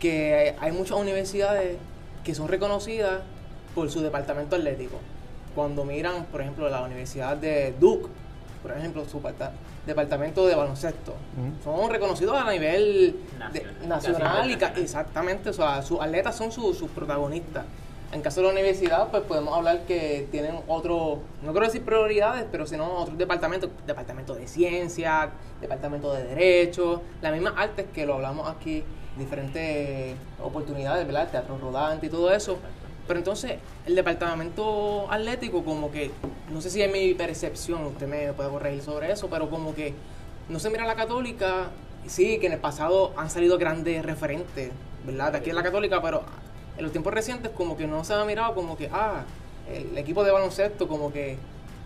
que 0.00 0.54
hay 0.60 0.72
muchas 0.72 0.98
universidades 0.98 1.76
que 2.24 2.34
son 2.34 2.48
reconocidas 2.48 3.20
por 3.74 3.90
su 3.90 4.00
departamento 4.00 4.56
atlético. 4.56 4.98
Cuando 5.54 5.84
miran, 5.84 6.24
por 6.26 6.40
ejemplo, 6.40 6.68
la 6.68 6.82
Universidad 6.82 7.36
de 7.36 7.72
Duke, 7.78 8.08
por 8.62 8.72
ejemplo, 8.72 9.04
su 9.08 9.20
departamento 9.86 10.46
de 10.46 10.54
baloncesto, 10.54 11.14
son 11.62 11.90
reconocidos 11.90 12.36
a 12.40 12.50
nivel 12.50 13.16
de- 13.52 13.86
Nacional. 13.86 14.50
y 14.50 14.82
exactamente, 14.82 15.50
o 15.50 15.52
sea, 15.52 15.82
sus 15.82 16.00
atletas 16.00 16.36
son 16.36 16.50
sus 16.52 16.78
sus 16.78 16.90
protagonistas. 16.90 17.64
En 18.12 18.22
caso 18.22 18.40
de 18.40 18.46
la 18.46 18.52
universidad, 18.52 19.08
pues 19.10 19.24
podemos 19.24 19.52
hablar 19.56 19.80
que 19.88 20.28
tienen 20.30 20.60
otro, 20.68 21.18
no 21.42 21.50
quiero 21.50 21.66
decir 21.66 21.84
prioridades, 21.84 22.46
pero 22.50 22.64
sino 22.64 22.86
otros 22.98 23.18
departamentos, 23.18 23.70
departamento 23.86 24.34
de 24.36 24.46
ciencia, 24.46 25.30
departamento 25.60 26.12
de 26.12 26.22
derecho, 26.24 27.02
las 27.20 27.32
mismas 27.32 27.54
artes 27.56 27.86
que 27.92 28.06
lo 28.06 28.14
hablamos 28.14 28.48
aquí, 28.48 28.84
diferentes 29.18 30.14
oportunidades, 30.42 31.04
¿verdad? 31.06 31.28
Teatro 31.28 31.58
rodante 31.58 32.06
y 32.06 32.08
todo 32.08 32.32
eso. 32.32 32.58
Pero 33.06 33.18
entonces, 33.18 33.58
el 33.86 33.94
departamento 33.94 35.10
atlético, 35.10 35.62
como 35.62 35.90
que, 35.90 36.10
no 36.50 36.60
sé 36.60 36.70
si 36.70 36.80
es 36.82 36.90
mi 36.90 37.14
percepción, 37.14 37.84
usted 37.84 38.06
me 38.06 38.32
puede 38.32 38.48
corregir 38.48 38.82
sobre 38.82 39.12
eso, 39.12 39.28
pero 39.28 39.50
como 39.50 39.74
que 39.74 39.94
no 40.48 40.58
se 40.58 40.70
mira 40.70 40.84
a 40.84 40.86
la 40.86 40.94
católica, 40.94 41.70
sí, 42.06 42.38
que 42.38 42.46
en 42.46 42.52
el 42.52 42.60
pasado 42.60 43.12
han 43.16 43.28
salido 43.28 43.58
grandes 43.58 44.04
referentes, 44.04 44.70
¿verdad? 45.06 45.32
De 45.32 45.38
aquí 45.38 45.50
en 45.50 45.56
la 45.56 45.62
católica, 45.62 46.00
pero 46.00 46.22
en 46.76 46.82
los 46.82 46.92
tiempos 46.92 47.12
recientes 47.12 47.50
como 47.50 47.76
que 47.76 47.86
no 47.86 48.04
se 48.04 48.14
ha 48.14 48.24
mirado 48.24 48.54
como 48.54 48.76
que, 48.76 48.88
ah, 48.90 49.24
el 49.72 49.96
equipo 49.98 50.24
de 50.24 50.30
baloncesto, 50.30 50.88
como 50.88 51.12
que 51.12 51.36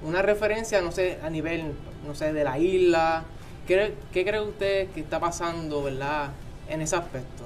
una 0.02 0.22
referencia, 0.22 0.80
no 0.80 0.92
sé, 0.92 1.18
a 1.22 1.30
nivel, 1.30 1.72
no 2.06 2.14
sé, 2.14 2.32
de 2.32 2.44
la 2.44 2.58
isla. 2.58 3.24
¿Qué, 3.66 3.94
qué 4.12 4.24
cree 4.24 4.40
usted 4.40 4.88
que 4.90 5.00
está 5.00 5.20
pasando, 5.20 5.82
verdad, 5.82 6.30
en 6.68 6.80
ese 6.80 6.96
aspecto? 6.96 7.44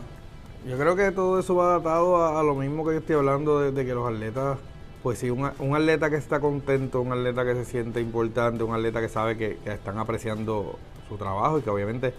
Yo 0.66 0.78
creo 0.78 0.94
que 0.94 1.10
todo 1.10 1.40
eso 1.40 1.56
va 1.56 1.74
atado 1.74 2.38
a, 2.38 2.42
lo 2.44 2.54
mismo 2.54 2.86
que 2.86 2.96
estoy 2.96 3.16
hablando 3.16 3.60
de, 3.60 3.72
de 3.72 3.84
que 3.84 3.94
los 3.94 4.06
atletas, 4.06 4.58
pues 5.02 5.18
sí, 5.18 5.28
un, 5.28 5.50
un 5.58 5.74
atleta 5.74 6.08
que 6.08 6.14
está 6.14 6.38
contento, 6.38 7.00
un 7.00 7.10
atleta 7.12 7.44
que 7.44 7.54
se 7.54 7.64
siente 7.64 8.00
importante, 8.00 8.62
un 8.62 8.72
atleta 8.72 9.00
que 9.00 9.08
sabe 9.08 9.36
que, 9.36 9.58
que 9.64 9.72
están 9.72 9.98
apreciando 9.98 10.78
su 11.08 11.16
trabajo 11.16 11.58
y 11.58 11.62
que 11.62 11.70
obviamente 11.70 12.14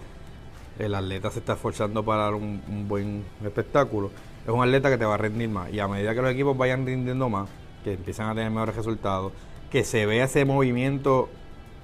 el 0.78 0.94
atleta 0.94 1.32
se 1.32 1.40
está 1.40 1.54
esforzando 1.54 2.04
para 2.04 2.24
dar 2.24 2.34
un, 2.34 2.62
un 2.68 2.88
buen 2.90 3.24
espectáculo, 3.46 4.12
es 4.46 4.50
un 4.50 4.62
atleta 4.62 4.90
que 4.90 4.98
te 4.98 5.06
va 5.06 5.14
a 5.14 5.18
rendir 5.18 5.48
más. 5.48 5.72
Y 5.72 5.80
a 5.80 5.88
medida 5.88 6.14
que 6.14 6.22
los 6.22 6.32
equipos 6.32 6.58
vayan 6.58 6.86
rindiendo 6.86 7.30
más, 7.30 7.48
que 7.86 7.94
empiezan 7.94 8.28
a 8.28 8.36
tener 8.36 8.52
mejores 8.52 8.76
resultados, 8.76 9.32
que 9.72 9.86
se 9.86 10.06
vea 10.06 10.26
ese 10.26 10.44
movimiento 10.44 11.30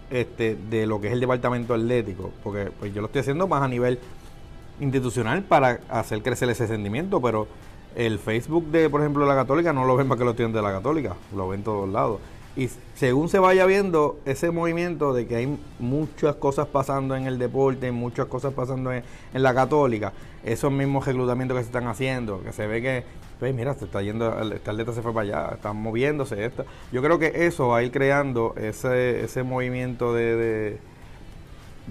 este, 0.09 0.55
de 0.55 0.87
lo 0.87 0.99
que 0.99 1.07
es 1.07 1.13
el 1.13 1.21
departamento 1.21 1.73
atlético, 1.73 2.31
porque 2.43 2.69
pues 2.77 2.93
yo 2.93 2.99
lo 2.99 3.07
estoy 3.07 3.21
haciendo 3.21 3.47
más 3.47 3.61
a 3.61 3.67
nivel 3.69 3.99
institucional 4.79 5.43
para 5.43 5.79
hacer 5.89 6.21
crecer 6.21 6.49
ese 6.49 6.67
sentimiento, 6.67 7.21
pero 7.21 7.47
el 7.95 8.19
Facebook 8.19 8.67
de, 8.67 8.89
por 8.89 9.01
ejemplo, 9.01 9.25
la 9.25 9.35
Católica 9.35 9.73
no 9.73 9.85
lo 9.85 9.95
ven 9.95 10.07
más 10.07 10.17
que 10.17 10.25
lo 10.25 10.35
tienen 10.35 10.53
de 10.53 10.61
la 10.61 10.71
Católica, 10.71 11.15
lo 11.35 11.49
ven 11.49 11.63
todos 11.63 11.89
lados. 11.89 12.19
Y 12.55 12.69
según 12.95 13.29
se 13.29 13.39
vaya 13.39 13.65
viendo 13.65 14.19
ese 14.25 14.51
movimiento 14.51 15.13
de 15.13 15.27
que 15.27 15.35
hay 15.37 15.59
muchas 15.79 16.35
cosas 16.35 16.67
pasando 16.67 17.15
en 17.15 17.25
el 17.25 17.37
deporte, 17.37 17.91
muchas 17.91 18.25
cosas 18.25 18.53
pasando 18.53 18.91
en, 18.91 19.03
la 19.33 19.53
católica, 19.53 20.11
esos 20.43 20.71
mismos 20.71 21.05
reclutamientos 21.05 21.57
que 21.57 21.63
se 21.63 21.69
están 21.69 21.87
haciendo, 21.87 22.41
que 22.41 22.51
se 22.51 22.67
ve 22.67 22.81
que, 22.81 23.03
pues 23.39 23.53
mira, 23.53 23.75
se 23.75 23.85
está 23.85 24.01
yendo, 24.01 24.41
este 24.51 24.69
atleta 24.69 24.93
se 24.93 25.01
fue 25.01 25.13
para 25.13 25.23
allá, 25.23 25.55
están 25.55 25.77
moviéndose, 25.77 26.43
esto. 26.43 26.65
Yo 26.91 27.01
creo 27.01 27.19
que 27.19 27.45
eso 27.45 27.69
va 27.69 27.77
a 27.77 27.83
ir 27.83 27.91
creando 27.91 28.53
ese, 28.57 29.23
ese 29.23 29.43
movimiento 29.43 30.13
de, 30.13 30.79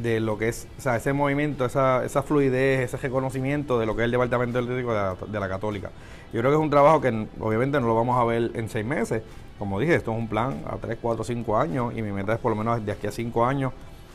de 0.02 0.20
lo 0.20 0.38
que 0.38 0.48
es, 0.48 0.66
o 0.78 0.80
sea, 0.80 0.96
ese 0.96 1.12
movimiento, 1.12 1.64
esa, 1.64 2.04
esa 2.04 2.22
fluidez, 2.22 2.80
ese 2.80 2.96
reconocimiento 2.98 3.78
de 3.78 3.86
lo 3.86 3.94
que 3.96 4.02
es 4.02 4.04
el 4.06 4.10
departamento 4.12 4.58
atlético 4.58 4.90
de 4.92 4.96
la, 4.98 5.16
de 5.26 5.40
la 5.40 5.48
católica. 5.48 5.90
Yo 6.32 6.40
creo 6.40 6.50
que 6.52 6.56
es 6.56 6.62
un 6.62 6.70
trabajo 6.70 7.00
que 7.00 7.26
obviamente 7.40 7.80
no 7.80 7.86
lo 7.88 7.94
vamos 7.94 8.18
a 8.20 8.24
ver 8.24 8.50
en 8.54 8.68
seis 8.68 8.84
meses, 8.86 9.22
como 9.58 9.80
dije, 9.80 9.94
esto 9.94 10.12
es 10.12 10.18
un 10.18 10.28
plan 10.28 10.62
a 10.70 10.76
3, 10.76 10.98
4, 11.00 11.24
5 11.24 11.56
años 11.58 11.92
y 11.96 12.02
mi 12.02 12.12
meta 12.12 12.34
es 12.34 12.38
por 12.38 12.50
lo 12.50 12.56
menos 12.56 12.84
de 12.84 12.92
aquí 12.92 13.06
a 13.06 13.10
5 13.12 13.44
años 13.44 13.72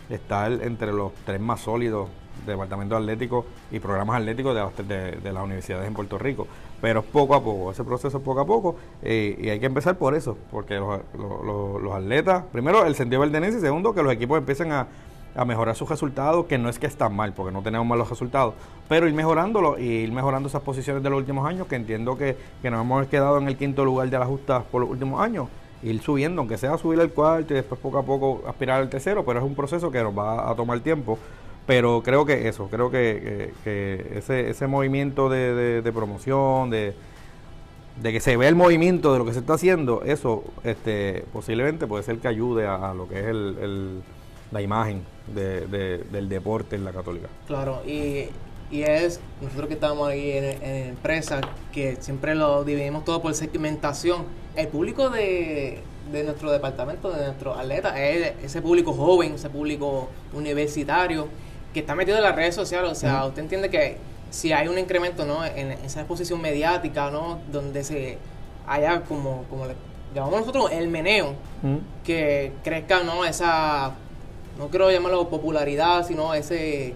estar 0.10 0.52
entre 0.52 0.92
los 0.94 1.12
tres 1.26 1.40
más 1.40 1.62
sólidos 1.62 2.08
departamentos 2.46 3.00
atléticos 3.00 3.46
y 3.72 3.80
programas 3.80 4.20
atléticos 4.20 4.54
de, 4.56 4.62
las- 4.62 4.88
de- 4.88 5.12
de 5.22 5.34
las 5.34 5.44
universidades 5.44 5.88
en 5.88 5.94
Puerto 5.94 6.18
Rico. 6.18 6.48
Pero 6.82 7.00
es 7.02 7.06
poco 7.06 7.36
a 7.36 7.44
poco, 7.44 7.72
ese 7.72 7.84
proceso 7.84 8.18
es 8.18 8.24
poco 8.24 8.42
a 8.42 8.46
poco 8.46 8.76
eh, 9.02 9.38
y 9.40 9.50
hay 9.50 9.60
que 9.60 9.66
empezar 9.68 9.98
por 9.98 10.14
eso, 10.16 10.38
porque 10.52 10.76
los, 10.76 11.00
los- 11.18 11.82
los- 11.82 11.94
atletas, 11.94 12.44
primero 12.52 12.86
el 12.86 12.96
sentido 12.96 13.22
de 13.22 13.28
pertenencia 13.30 13.60
y 13.60 13.62
segundo 13.62 13.94
que 13.94 14.04
los 14.04 14.12
equipos 14.14 14.38
empiecen 14.38 14.72
a, 14.74 14.88
a 15.36 15.46
mejorar 15.46 15.76
sus 15.76 15.90
resultados, 15.90 16.46
que 16.46 16.58
no 16.58 16.70
es 16.70 16.78
que 16.80 16.88
están 16.88 17.16
mal, 17.16 17.34
porque 17.34 17.52
no 17.52 17.62
tenemos 17.62 17.88
malos 17.88 18.10
resultados, 18.10 18.54
pero 18.88 19.08
ir 19.08 19.14
mejorándolo 19.14 19.80
y 19.80 19.84
ir 19.84 20.12
mejorando 20.12 20.48
esas 20.50 20.62
posiciones 20.62 21.02
de 21.04 21.10
los 21.10 21.18
últimos 21.18 21.48
años, 21.48 21.68
que 21.68 21.76
entiendo 21.76 22.18
que, 22.18 22.38
que 22.62 22.70
nos 22.70 22.82
hemos 22.82 23.08
quedado 23.08 23.38
en 23.40 23.48
el 23.48 23.58
quinto 23.58 23.84
lugar 23.86 24.10
de 24.10 24.20
las 24.20 24.28
justas 24.28 24.64
por 24.72 24.82
los 24.82 24.90
últimos 24.92 25.20
años, 25.22 25.48
ir 25.82 26.02
subiendo, 26.02 26.42
aunque 26.42 26.58
sea 26.58 26.78
subir 26.78 27.00
al 27.02 27.10
cuarto 27.10 27.54
y 27.54 27.58
después 27.58 27.80
poco 27.82 27.98
a 27.98 28.04
poco 28.04 28.44
aspirar 28.48 28.80
al 28.82 28.90
tercero, 28.90 29.26
pero 29.26 29.40
es 29.40 29.46
un 29.46 29.56
proceso 29.56 29.90
que 29.92 30.02
nos 30.04 30.18
va 30.18 30.50
a 30.50 30.56
tomar 30.56 30.80
tiempo. 30.82 31.18
Pero 31.66 32.02
creo 32.04 32.26
que 32.26 32.48
eso, 32.50 32.68
creo 32.70 32.92
que, 32.92 33.52
que- 33.64 34.04
que 34.04 34.18
ese, 34.18 34.50
ese 34.50 34.68
movimiento 34.68 35.30
de, 35.30 35.82
promoción, 35.94 36.70
de, 36.70 36.94
de 38.02 38.12
que 38.12 38.20
se 38.20 38.36
vea 38.38 38.50
el 38.50 38.56
movimiento 38.56 39.14
de 39.14 39.20
lo 39.20 39.26
que 39.26 39.32
se 39.34 39.40
está 39.40 39.54
haciendo, 39.54 40.04
eso 40.04 40.44
este, 40.66 41.24
posiblemente 41.32 41.88
puede 41.88 42.04
ser 42.04 42.18
que 42.20 42.28
ayude 42.28 42.68
a, 42.68 42.94
lo 42.94 43.08
que 43.08 43.20
es 43.20 43.26
el- 43.28 44.02
la 44.54 44.62
imagen 44.62 45.04
de- 45.34 45.68
de- 45.68 45.98
del 46.00 46.30
deporte 46.30 46.76
en 46.76 46.86
la 46.86 46.92
católica. 46.92 47.28
Claro, 47.48 47.82
y, 47.86 48.28
y 48.72 48.84
es 48.84 49.20
nosotros 49.42 49.68
que 49.68 49.74
estamos 49.74 50.08
ahí 50.08 50.32
en, 50.32 50.44
en 50.64 50.88
empresa, 50.90 51.42
que 51.74 51.98
siempre 52.00 52.36
lo 52.36 52.64
dividimos 52.64 53.04
todo 53.04 53.22
por 53.22 53.34
segmentación. 53.34 54.26
El 54.56 54.68
público 54.68 55.10
de, 55.10 55.80
de 56.12 56.24
nuestro 56.24 56.52
departamento, 56.52 57.10
de 57.12 57.26
nuestros 57.26 57.58
atletas, 57.58 57.94
es 57.98 58.34
ese 58.44 58.62
público 58.62 58.94
joven, 58.94 59.34
ese 59.34 59.50
público 59.50 60.10
universitario, 60.34 61.28
que 61.74 61.80
está 61.80 61.96
metido 61.96 62.18
en 62.18 62.24
las 62.24 62.36
redes 62.36 62.54
sociales. 62.56 62.92
O 62.92 62.96
sea, 62.96 63.26
usted 63.26 63.42
entiende 63.42 63.70
que 63.70 63.98
si 64.30 64.52
hay 64.52 64.68
un 64.68 64.78
incremento 64.78 65.26
¿no? 65.26 65.44
en 65.46 65.72
esa 65.72 66.02
exposición 66.02 66.42
mediática, 66.42 67.10
¿no? 67.12 67.40
donde 67.52 67.84
se 67.84 68.18
haya 68.68 69.02
como, 69.02 69.44
como 69.50 69.66
le 69.66 69.74
llamamos 70.14 70.42
nosotros 70.42 70.72
el 70.72 70.88
meneo, 70.88 71.34
que 72.04 72.52
crezca 72.64 73.04
no 73.04 73.26
esa 73.26 73.94
no 74.58 74.68
quiero 74.68 74.92
llamarlo 74.92 75.30
popularidad 75.30 76.06
sino 76.06 76.34
ese 76.34 76.94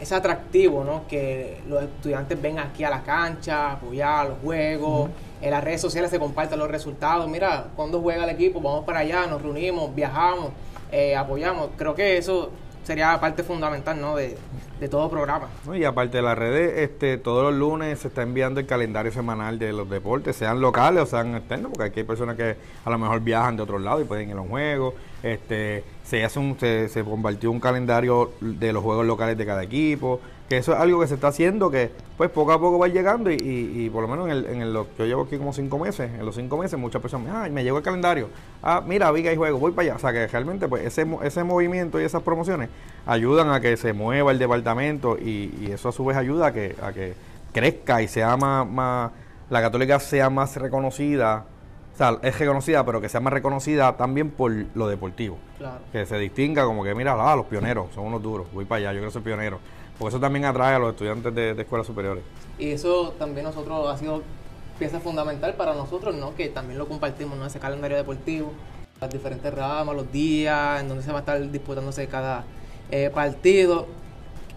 ese 0.00 0.14
atractivo 0.14 0.82
no 0.84 1.06
que 1.06 1.60
los 1.68 1.82
estudiantes 1.84 2.40
vengan 2.40 2.68
aquí 2.68 2.84
a 2.84 2.90
la 2.90 3.02
cancha 3.02 3.72
apoyar 3.72 4.28
los 4.28 4.38
juegos 4.38 5.10
en 5.40 5.50
las 5.50 5.62
redes 5.62 5.80
sociales 5.80 6.10
se 6.10 6.18
comparten 6.18 6.58
los 6.58 6.70
resultados. 6.70 7.28
Mira 7.28 7.66
cuando 7.76 8.00
juega 8.00 8.24
el 8.24 8.30
equipo 8.30 8.60
vamos 8.60 8.84
para 8.84 9.00
allá 9.00 9.26
nos 9.26 9.42
reunimos 9.42 9.94
viajamos 9.94 10.52
eh, 10.90 11.16
apoyamos. 11.16 11.70
Creo 11.76 11.94
que 11.94 12.16
eso 12.16 12.50
sería 12.84 13.18
parte 13.20 13.42
fundamental 13.42 14.00
no 14.00 14.16
de, 14.16 14.36
de 14.80 14.88
todo 14.88 15.08
programa. 15.08 15.48
Y 15.74 15.84
aparte 15.84 16.18
de 16.18 16.22
las 16.22 16.36
redes, 16.36 16.78
este, 16.78 17.16
todos 17.16 17.44
los 17.44 17.54
lunes 17.54 18.00
se 18.00 18.08
está 18.08 18.22
enviando 18.22 18.60
el 18.60 18.66
calendario 18.66 19.12
semanal 19.12 19.58
de 19.58 19.72
los 19.72 19.88
deportes, 19.88 20.36
sean 20.36 20.60
locales 20.60 21.02
o 21.02 21.06
sean 21.06 21.34
externos, 21.34 21.72
porque 21.72 21.90
aquí 21.90 22.00
hay 22.00 22.06
personas 22.06 22.36
que 22.36 22.56
a 22.84 22.90
lo 22.90 22.98
mejor 22.98 23.20
viajan 23.20 23.56
de 23.56 23.62
otros 23.62 23.80
lados 23.80 24.02
y 24.02 24.04
pueden 24.04 24.30
ir 24.30 24.36
a 24.36 24.40
un 24.40 24.48
juego. 24.48 24.94
Este, 25.22 25.84
se 26.04 26.24
hace 26.24 26.38
un, 26.38 26.58
se, 26.58 26.88
se 26.88 27.02
compartió 27.02 27.50
un 27.50 27.60
calendario 27.60 28.32
de 28.40 28.72
los 28.72 28.82
juegos 28.82 29.06
locales 29.06 29.38
de 29.38 29.46
cada 29.46 29.62
equipo, 29.62 30.20
que 30.48 30.58
eso 30.58 30.72
es 30.74 30.78
algo 30.78 31.00
que 31.00 31.06
se 31.06 31.14
está 31.14 31.28
haciendo 31.28 31.70
que 31.70 31.90
pues 32.18 32.28
poco 32.30 32.52
a 32.52 32.60
poco 32.60 32.78
va 32.78 32.86
llegando 32.88 33.30
y, 33.30 33.34
y- 33.36 33.84
y 33.86 33.90
por 33.90 34.02
lo 34.02 34.08
menos 34.08 34.26
en, 34.26 34.32
el, 34.32 34.44
en 34.46 34.60
el- 34.62 34.74
lo 34.74 34.84
que 34.88 34.98
yo 34.98 35.06
llevo 35.06 35.22
aquí 35.22 35.38
como 35.38 35.52
cinco 35.54 35.78
meses, 35.78 36.10
en 36.12 36.24
los 36.26 36.34
cinco 36.36 36.58
meses 36.58 36.78
muchas 36.78 37.00
personas, 37.00 37.28
ah, 37.34 37.48
me 37.50 37.64
llegó 37.64 37.78
el 37.78 37.82
calendario, 37.82 38.28
ah, 38.62 38.82
mira, 38.86 39.10
vi 39.10 39.22
que 39.22 39.30
hay 39.30 39.36
juego, 39.36 39.58
voy 39.58 39.72
para 39.72 39.86
allá. 39.88 39.96
O 39.96 39.98
sea 39.98 40.12
que 40.12 40.26
realmente 40.26 40.68
pues 40.68 40.84
ese, 40.84 41.06
ese 41.22 41.44
movimiento 41.44 41.98
y 42.00 42.04
esas 42.04 42.22
promociones 42.22 42.68
ayudan 43.06 43.50
a 43.50 43.60
que 43.60 43.76
se 43.78 43.92
mueva 43.94 44.32
el 44.32 44.38
departamento 44.38 45.16
y, 45.18 45.54
y 45.60 45.70
eso 45.72 45.88
a 45.88 45.92
su 45.92 46.04
vez 46.04 46.16
ayuda 46.16 46.48
a 46.48 46.52
que, 46.52 46.76
a 46.82 46.92
que 46.92 47.14
crezca 47.52 48.02
y 48.02 48.08
sea 48.08 48.36
más, 48.36 48.66
más, 48.68 49.12
la 49.48 49.62
católica 49.62 49.98
sea 49.98 50.28
más 50.30 50.56
reconocida, 50.56 51.46
o 51.94 51.96
sea, 51.96 52.18
es 52.22 52.38
reconocida, 52.38 52.84
pero 52.84 53.00
que 53.00 53.08
sea 53.08 53.20
más 53.20 53.32
reconocida 53.32 53.96
también 53.96 54.30
por 54.30 54.52
lo 54.74 54.88
deportivo 54.88 55.38
claro 55.58 55.78
que 55.92 56.04
se 56.06 56.18
distinga 56.18 56.64
como 56.64 56.82
que 56.82 56.94
mira, 56.94 57.14
ah, 57.18 57.36
los 57.36 57.46
pioneros 57.46 57.86
son 57.94 58.06
unos 58.06 58.20
duros, 58.22 58.46
voy 58.52 58.64
para 58.64 58.78
allá, 58.80 58.92
yo 58.92 58.98
quiero 58.98 59.10
ser 59.12 59.22
pionero. 59.22 59.58
Porque 59.98 60.10
eso 60.10 60.20
también 60.20 60.44
atrae 60.44 60.74
a 60.74 60.78
los 60.78 60.90
estudiantes 60.90 61.34
de, 61.34 61.50
escuelas 61.52 61.86
superiores. 61.86 62.24
Y 62.58 62.70
eso 62.70 63.14
también 63.18 63.44
nosotros 63.44 63.88
ha 63.88 63.96
sido 63.96 64.22
pieza 64.78 65.00
fundamental 65.00 65.54
para 65.54 65.74
nosotros, 65.74 66.14
¿no? 66.14 66.34
Que 66.34 66.48
también 66.48 66.78
lo 66.78 66.88
compartimos, 66.88 67.38
¿no? 67.38 67.46
Ese 67.46 67.60
calendario 67.60 67.96
deportivo, 67.96 68.52
las 69.00 69.10
diferentes 69.10 69.52
ramas, 69.54 69.94
los 69.94 70.10
días, 70.10 70.80
en 70.80 70.88
donde 70.88 71.04
se 71.04 71.10
va 71.12 71.18
a 71.18 71.20
estar 71.20 71.50
disputándose 71.50 72.08
cada 72.08 72.44
eh, 72.90 73.10
partido. 73.14 73.86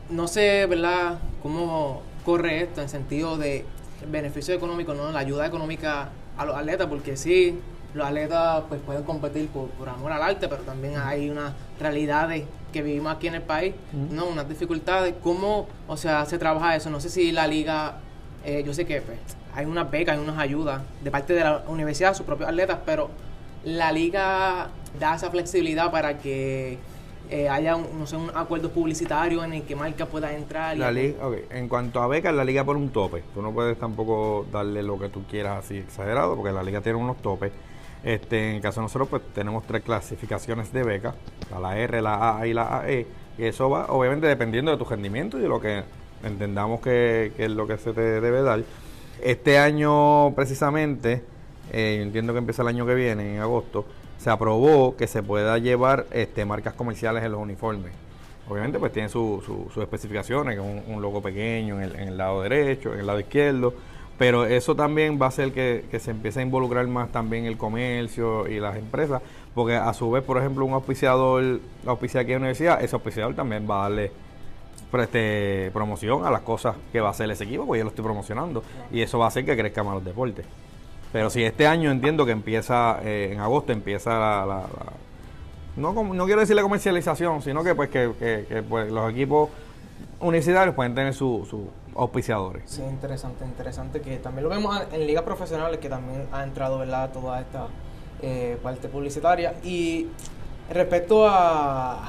No 0.10 0.28
sé, 0.28 0.66
¿verdad?, 0.66 1.20
cómo 1.44 2.02
corre 2.26 2.64
esto 2.64 2.82
en 2.82 2.90
sentido 2.90 3.38
de 3.38 3.66
beneficio 4.10 4.56
económico, 4.56 4.94
¿no? 4.94 5.12
La 5.12 5.20
ayuda 5.20 5.46
económica 5.46 6.10
a 6.38 6.46
los 6.46 6.56
atletas, 6.56 6.88
porque 6.88 7.16
sí, 7.16 7.60
los 7.98 8.08
atletas 8.08 8.64
pues 8.70 8.80
pueden 8.82 9.04
competir 9.04 9.48
por, 9.50 9.70
por 9.70 9.90
amor 9.90 10.12
al 10.12 10.22
arte, 10.22 10.48
pero 10.48 10.62
también 10.64 10.98
hay 10.98 11.30
unas 11.30 11.54
realidades 11.80 12.44
que 12.72 12.82
vivimos 12.82 13.16
aquí 13.16 13.28
en 13.28 13.36
el 13.36 13.42
país, 13.42 13.74
¿no? 14.12 14.26
Unas 14.26 14.48
dificultades. 14.48 15.16
¿Cómo, 15.24 15.68
o 15.88 15.98
sea, 15.98 16.26
se 16.26 16.38
trabaja 16.38 16.76
eso? 16.76 16.90
No 16.90 17.00
sé 17.00 17.10
si 17.10 17.32
la 17.32 17.48
liga, 17.48 17.96
eh, 18.46 18.64
yo 18.66 18.74
sé 18.74 18.86
que 18.86 19.02
pues, 19.02 19.18
hay 19.54 19.66
unas 19.66 19.90
becas, 19.90 20.18
hay 20.18 20.24
unas 20.24 20.38
ayudas 20.38 20.82
de 21.04 21.12
parte 21.12 21.34
de 21.34 21.44
la 21.44 21.64
universidad, 21.68 22.14
sus 22.14 22.26
propios 22.26 22.50
atletas, 22.50 22.80
pero 22.86 23.10
la 23.64 23.92
liga 23.92 24.68
da 25.00 25.16
esa 25.16 25.32
flexibilidad 25.32 25.92
para 25.92 26.20
que 26.20 26.78
eh, 27.30 27.50
haya, 27.50 27.76
un, 27.76 28.00
no 28.00 28.08
sé, 28.08 28.16
un 28.16 28.32
acuerdo 28.36 28.70
publicitario 28.70 29.44
en 29.44 29.54
el 29.54 29.64
que 29.64 29.76
marca 29.76 30.06
pueda 30.06 30.34
entrar. 30.34 30.76
y 30.76 30.80
La 30.80 30.92
liga, 30.92 31.18
En 31.50 31.68
cuanto 31.68 32.02
a 32.02 32.08
becas, 32.08 32.34
la 32.34 32.46
liga 32.46 32.64
pone 32.64 32.80
un 32.80 32.90
tope. 32.90 33.24
Tú 33.34 33.42
no 33.42 33.52
puedes 33.52 33.78
tampoco 33.78 34.46
darle 34.52 34.82
lo 34.84 34.98
que 34.98 35.10
tú 35.10 35.24
quieras 35.30 35.66
así 35.66 35.78
exagerado, 35.78 36.36
porque 36.36 36.54
la 36.54 36.64
liga 36.64 36.82
tiene 36.82 36.98
unos 36.98 37.18
topes. 37.22 37.52
Este, 38.04 38.50
en 38.52 38.56
el 38.58 38.62
caso 38.62 38.80
de 38.80 38.86
nosotros, 38.86 39.10
pues 39.10 39.22
tenemos 39.34 39.66
tres 39.66 39.84
clasificaciones 39.84 40.72
de 40.72 40.84
becas, 40.84 41.16
la, 41.60 41.78
R, 41.78 42.02
la 42.02 42.38
A 42.40 42.48
y 42.48 42.54
la 42.54 42.80
AE. 42.82 43.06
Y 43.38 43.44
eso 43.46 43.70
va, 43.70 43.88
obviamente, 43.90 44.28
dependiendo 44.28 44.72
de 44.72 44.78
tu 44.78 44.86
rendimiento 44.86 45.38
y 45.38 45.42
de 45.42 45.48
lo 45.50 45.60
que 45.60 45.84
entendamos 46.24 46.82
que, 46.82 47.32
es 47.38 47.50
lo 47.52 47.68
que 47.68 47.78
se 47.78 47.94
te 47.94 48.02
debe 48.22 48.42
dar. 48.42 48.62
Este 49.22 49.58
año, 49.58 50.34
precisamente, 50.36 51.24
eh, 51.72 52.00
entiendo 52.02 52.34
que 52.34 52.40
empieza 52.40 52.62
el 52.62 52.68
año 52.70 52.86
que 52.86 52.96
viene, 52.96 53.36
en 53.36 53.42
agosto, 53.42 53.86
se 54.18 54.30
aprobó 54.30 54.96
que 54.96 55.08
se 55.08 55.22
pueda 55.22 55.58
llevar 55.58 56.06
este, 56.12 56.46
marcas 56.46 56.74
comerciales 56.74 57.24
en 57.24 57.32
los 57.32 57.42
uniformes. 57.42 57.92
Obviamente, 58.50 58.80
pues 58.80 58.94
tiene 58.94 59.10
su- 59.10 59.42
su- 59.46 59.70
sus 59.74 59.84
especificaciones, 59.84 60.56
que 60.58 60.62
es 60.66 60.84
un, 60.88 61.02
logo 61.02 61.22
pequeño 61.22 61.82
en 61.82 61.94
el 62.08 62.18
lado 62.18 62.42
derecho, 62.42 62.94
en 62.94 63.02
el 63.02 63.08
lado 63.08 63.20
izquierdo, 63.20 63.74
pero 64.18 64.46
eso 64.46 64.76
también 64.76 65.20
va 65.22 65.26
a 65.26 65.30
hacer 65.30 65.52
que, 65.54 65.86
que 65.92 66.00
se 66.00 66.12
empiece 66.12 66.40
a 66.40 66.44
involucrar 66.44 66.88
más 66.88 67.12
también 67.12 67.46
el 67.46 67.58
comercio 67.58 68.48
y 68.48 68.60
las 68.60 68.76
empresas, 68.78 69.22
porque 69.54 69.76
a 69.76 69.94
su 69.94 70.10
vez, 70.12 70.24
por 70.24 70.38
ejemplo, 70.38 70.66
un 70.66 70.74
auspiciador, 70.74 71.60
auspicia 71.86 72.22
aquí 72.22 72.32
en 72.32 72.36
la 72.36 72.40
universidad, 72.40 72.84
ese 72.84 72.96
auspiciador 72.96 73.36
también 73.36 73.68
va 73.70 73.80
a 73.80 73.90
darle 73.90 74.12
pues, 74.90 75.04
este, 75.04 75.70
promoción 75.74 76.26
a 76.26 76.32
las 76.32 76.42
cosas 76.42 76.76
que 76.92 77.00
va 77.02 77.10
a 77.10 77.12
hacer 77.12 77.30
ese 77.30 77.44
equipo, 77.44 77.66
pues 77.66 77.78
yo 77.80 77.84
lo 77.84 77.90
estoy 77.90 78.04
promocionando, 78.04 78.64
y 78.92 79.02
eso 79.02 79.20
va 79.20 79.26
a 79.26 79.28
hacer 79.28 79.46
que 79.46 79.56
crezcan 79.58 79.86
más 79.86 79.96
los 79.96 80.06
deportes. 80.06 80.46
Pero 81.14 81.30
si 81.30 81.44
este 81.44 81.68
año 81.68 81.92
entiendo 81.92 82.26
que 82.26 82.32
empieza, 82.32 83.00
eh, 83.04 83.30
en 83.34 83.40
agosto 83.40 83.72
empieza 83.72 84.12
la, 84.20 84.46
la- 84.46 84.62
la- 84.62 84.94
no, 85.76 85.94
no 85.94 86.26
quiero 86.26 86.42
decir 86.42 86.56
la 86.56 86.64
comercialización, 86.64 87.42
sino 87.44 87.64
que 87.64 87.76
pues 87.76 87.90
que, 87.90 88.12
que- 88.20 88.64
pues, 88.64 88.92
los 88.92 89.12
equipos 89.12 89.50
universitarios 90.20 90.74
pueden 90.76 90.96
tener 90.96 91.14
sus 91.14 91.48
su 91.48 91.70
auspiciadores. 91.98 92.64
Sí, 92.66 92.82
interesante, 92.84 93.44
interesante 93.46 94.02
que 94.02 94.18
también 94.18 94.44
lo 94.44 94.50
vemos 94.50 94.80
en 94.92 95.08
ligas 95.08 95.24
profesionales 95.24 95.80
que 95.80 95.90
también 95.90 96.28
ha 96.32 96.44
entrado, 96.44 96.78
¿verdad? 96.78 97.12
Toda 97.12 97.42
esta 97.42 97.68
eh, 98.22 98.58
parte 98.62 98.88
publicitaria. 98.88 99.56
Y 99.64 100.08
respecto 100.72 101.28
a, 101.28 102.08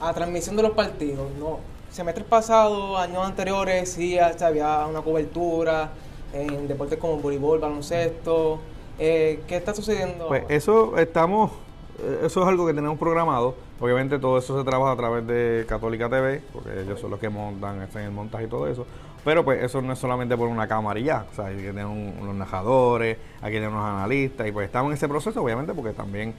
a 0.00 0.12
transmisión 0.14 0.56
de 0.56 0.62
los 0.62 0.72
partidos, 0.72 1.30
¿no? 1.38 1.58
Semestres 1.90 2.26
pasados, 2.26 2.98
años 2.98 3.24
anteriores, 3.24 3.92
sí 3.92 4.18
había 4.18 4.86
una 4.86 5.02
cobertura 5.02 5.90
en 6.32 6.66
deportes 6.66 6.98
como 6.98 7.18
voleibol, 7.18 7.58
baloncesto. 7.58 8.60
Eh, 8.98 9.42
¿Qué 9.46 9.56
está 9.56 9.74
sucediendo? 9.74 10.28
Pues 10.28 10.44
eso 10.48 10.96
estamos, 10.96 11.50
eh, 12.02 12.20
eso 12.24 12.42
es 12.42 12.48
algo 12.48 12.66
que 12.66 12.74
tenemos 12.74 12.98
programado. 12.98 13.54
Obviamente 13.80 14.18
todo 14.18 14.38
eso 14.38 14.58
se 14.58 14.64
trabaja 14.64 14.92
a 14.92 14.96
través 14.96 15.26
de 15.26 15.64
Católica 15.68 16.08
TV, 16.08 16.40
porque 16.52 16.80
ellos 16.80 17.00
son 17.00 17.10
los 17.10 17.20
que 17.20 17.28
montan, 17.28 17.88
en 17.94 18.00
el 18.00 18.10
montaje 18.10 18.44
y 18.44 18.48
todo 18.48 18.68
eso. 18.68 18.86
Pero 19.24 19.44
pues 19.44 19.62
eso 19.62 19.80
no 19.80 19.92
es 19.92 19.98
solamente 19.98 20.36
por 20.36 20.48
una 20.48 20.66
cámara 20.66 20.98
y 20.98 21.04
ya. 21.04 21.26
O 21.30 21.34
sea, 21.34 21.46
hay 21.46 21.56
que 21.56 21.68
tener 21.68 21.86
unos 21.86 22.34
narradores, 22.34 23.18
hay 23.40 23.52
que 23.52 23.58
tener 23.58 23.68
unos 23.68 23.84
analistas. 23.84 24.48
Y 24.48 24.52
pues 24.52 24.66
estamos 24.66 24.90
en 24.90 24.94
ese 24.94 25.08
proceso, 25.08 25.42
obviamente, 25.42 25.72
porque 25.74 25.92
también 25.92 26.30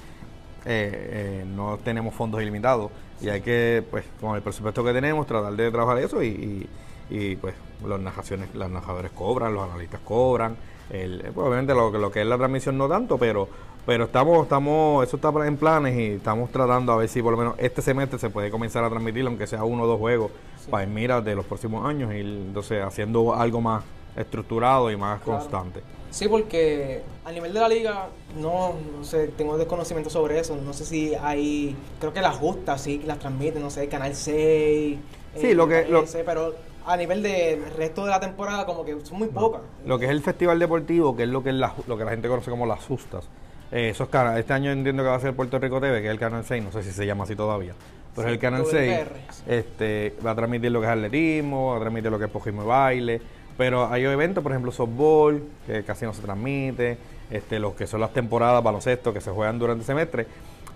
eh, 0.66 1.44
eh, 1.46 1.46
no 1.48 1.78
tenemos 1.78 2.14
fondos 2.14 2.42
ilimitados. 2.42 2.92
Y 3.22 3.30
hay 3.30 3.42
que, 3.42 3.84
pues, 3.90 4.06
con 4.20 4.36
el 4.36 4.42
presupuesto 4.42 4.84
que 4.84 4.92
tenemos, 4.92 5.26
tratar 5.26 5.54
de 5.54 5.72
trabajar 5.72 6.00
eso 6.00 6.22
y, 6.22 6.68
y, 7.10 7.36
pues 7.38 7.56
los 7.86 8.00
narraciones, 8.00 8.54
los 8.54 8.70
narradores 8.70 9.12
cobran, 9.12 9.54
los 9.54 9.70
analistas 9.70 10.02
cobran. 10.04 10.58
El, 10.90 11.22
pues, 11.34 11.48
obviamente 11.48 11.74
lo, 11.74 11.90
lo 11.90 12.12
que 12.12 12.22
es 12.22 12.28
la 12.28 12.38
transmisión 12.38 12.78
no 12.78 12.90
tanto, 12.90 13.18
pero 13.18 13.48
pero 13.86 14.06
estamos, 14.06 14.44
estamos, 14.44 15.06
eso 15.06 15.18
está 15.18 15.30
en 15.46 15.58
planes 15.58 15.98
y 15.98 16.06
estamos 16.16 16.50
tratando 16.52 16.94
a 16.94 16.98
ver 16.98 17.10
si 17.10 17.22
por 17.22 17.32
lo 17.32 17.38
menos 17.38 17.56
este 17.58 17.82
semestre 17.82 18.18
se 18.18 18.30
puede 18.30 18.50
comenzar 18.50 18.84
a 18.84 18.90
transmitir, 18.90 19.26
aunque 19.26 19.46
sea 19.46 19.64
uno 19.64 19.84
o 19.84 19.88
dos 19.88 20.00
juegos, 20.00 20.32
para 20.70 20.84
en 20.84 20.94
mira 20.94 21.22
de 21.22 21.36
los 21.36 21.46
próximos 21.46 21.86
años 21.86 22.14
y 22.14 22.20
entonces 22.20 22.82
haciendo 22.82 23.34
algo 23.34 23.60
más 23.60 23.84
estructurado 24.16 24.90
y 24.92 24.96
más 24.96 25.22
constante. 25.22 25.82
Sí, 26.12 26.28
porque 26.28 27.02
a 27.26 27.32
nivel 27.32 27.54
de 27.54 27.60
la 27.60 27.68
liga, 27.68 28.10
no, 28.40 28.76
no 28.98 29.04
sé, 29.04 29.30
tengo 29.30 29.58
desconocimiento 29.58 30.12
sobre 30.12 30.40
eso. 30.40 30.56
No 30.56 30.72
sé 30.72 30.86
si 30.86 31.16
hay, 31.16 31.76
creo 32.00 32.14
que 32.14 32.22
las 32.22 32.38
justas 32.38 32.82
sí 32.82 33.02
las 33.04 33.18
transmiten, 33.18 33.64
no 33.64 33.72
sé, 33.72 33.88
Canal 33.88 34.14
6. 34.14 35.00
Sí, 35.36 35.54
lo 35.56 35.68
que. 35.68 35.88
Lo, 35.88 36.06
pero 36.24 36.54
a 36.86 36.96
nivel 36.98 37.24
del 37.24 37.66
resto 37.76 38.04
de 38.04 38.12
la 38.12 38.20
temporada, 38.20 38.66
como 38.68 38.86
que 38.86 38.96
son 39.04 39.18
muy 39.18 39.30
pocas. 39.30 39.62
Lo 39.88 39.98
que 39.98 40.06
es 40.06 40.12
el 40.12 40.22
festival 40.22 40.60
deportivo, 40.60 41.16
que 41.16 41.24
es 41.24 41.30
lo 41.30 41.42
que, 41.42 41.50
es 41.50 41.56
la, 41.56 41.74
lo 41.88 41.98
que 41.98 42.06
la 42.06 42.12
gente 42.12 42.28
conoce 42.28 42.52
como 42.52 42.68
las 42.68 42.86
justas. 42.86 43.28
Eh, 43.74 43.90
esos 43.90 44.08
canales, 44.08 44.40
este 44.42 44.54
año 44.54 44.72
entiendo 44.72 45.04
que 45.04 45.10
va 45.10 45.16
a 45.16 45.20
ser 45.20 45.34
Puerto 45.34 45.60
Rico 45.60 45.82
TV, 45.82 46.02
que 46.02 46.08
es 46.08 46.12
el 46.12 46.20
canal 46.20 46.46
6, 46.46 46.64
no 46.64 46.72
sé 46.72 46.84
si 46.84 46.92
se 46.92 47.06
llama 47.06 47.24
así 47.24 47.36
todavía. 47.36 47.74
Pero 48.16 48.28
es 48.28 48.34
el 48.34 48.40
canal 48.40 48.66
6 48.70 49.00
este, 49.48 50.16
va 50.24 50.32
a 50.32 50.36
transmitir 50.36 50.72
lo 50.72 50.80
que 50.80 50.86
es 50.86 50.92
atletismo, 50.92 51.72
va 51.72 51.78
a 51.78 51.80
transmitir 51.80 52.12
lo 52.12 52.20
que 52.20 52.26
es 52.26 52.32
pojismo 52.32 52.64
y 52.64 52.66
baile 52.68 53.22
pero 53.58 53.88
hay 53.92 54.04
eventos, 54.04 54.42
por 54.42 54.52
ejemplo, 54.52 54.72
softball, 54.72 55.44
que 55.66 55.84
casi 55.84 56.06
no 56.06 56.14
se 56.14 56.22
transmite, 56.22 56.98
este, 57.30 57.60
los 57.60 57.76
que 57.76 57.86
son 57.86 58.02
las 58.02 58.12
temporadas 58.12 58.64
baloncesto 58.64 59.14
que 59.14 59.22
se 59.22 59.32
juegan 59.32 59.60
durante 59.60 59.82
el 59.82 59.86
semestre. 59.86 60.28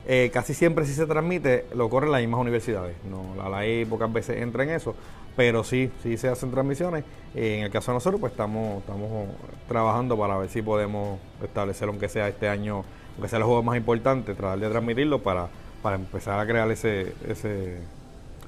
Eh, 0.10 0.32
casi 0.34 0.54
siempre 0.54 0.86
si 0.86 0.94
se 0.94 1.06
transmite, 1.06 1.66
lo 1.76 1.90
corren 1.90 2.12
las 2.12 2.22
mismas 2.22 2.40
universidades. 2.40 2.96
No, 3.10 3.36
la 3.36 3.60
ley 3.60 3.84
pocas 3.84 4.12
veces 4.12 4.42
entra 4.42 4.64
en 4.64 4.70
eso, 4.70 4.96
pero 5.36 5.66
sí, 5.66 5.92
sí 6.02 6.16
se 6.16 6.30
hacen 6.30 6.50
transmisiones. 6.50 7.04
en 7.36 7.66
el 7.66 7.70
caso 7.70 7.92
de 7.92 7.96
nosotros, 7.96 8.20
pues 8.22 8.32
estamos, 8.32 8.80
estamos 8.80 9.28
trabajando 9.68 10.18
para 10.18 10.38
ver 10.38 10.50
si 10.50 10.62
podemos 10.62 11.20
establecer, 11.44 11.90
aunque 11.90 12.08
sea 12.08 12.30
este 12.30 12.48
año, 12.48 12.86
aunque 13.16 13.28
sea 13.28 13.40
el 13.40 13.44
juego 13.44 13.62
más 13.64 13.76
importante, 13.76 14.34
tratar 14.34 14.60
de 14.60 14.70
transmitirlo 14.70 15.22
para, 15.22 15.50
para 15.84 15.98
empezar 15.98 16.40
a 16.40 16.48
crear 16.48 16.72
ese, 16.72 17.14
ese 17.28 17.78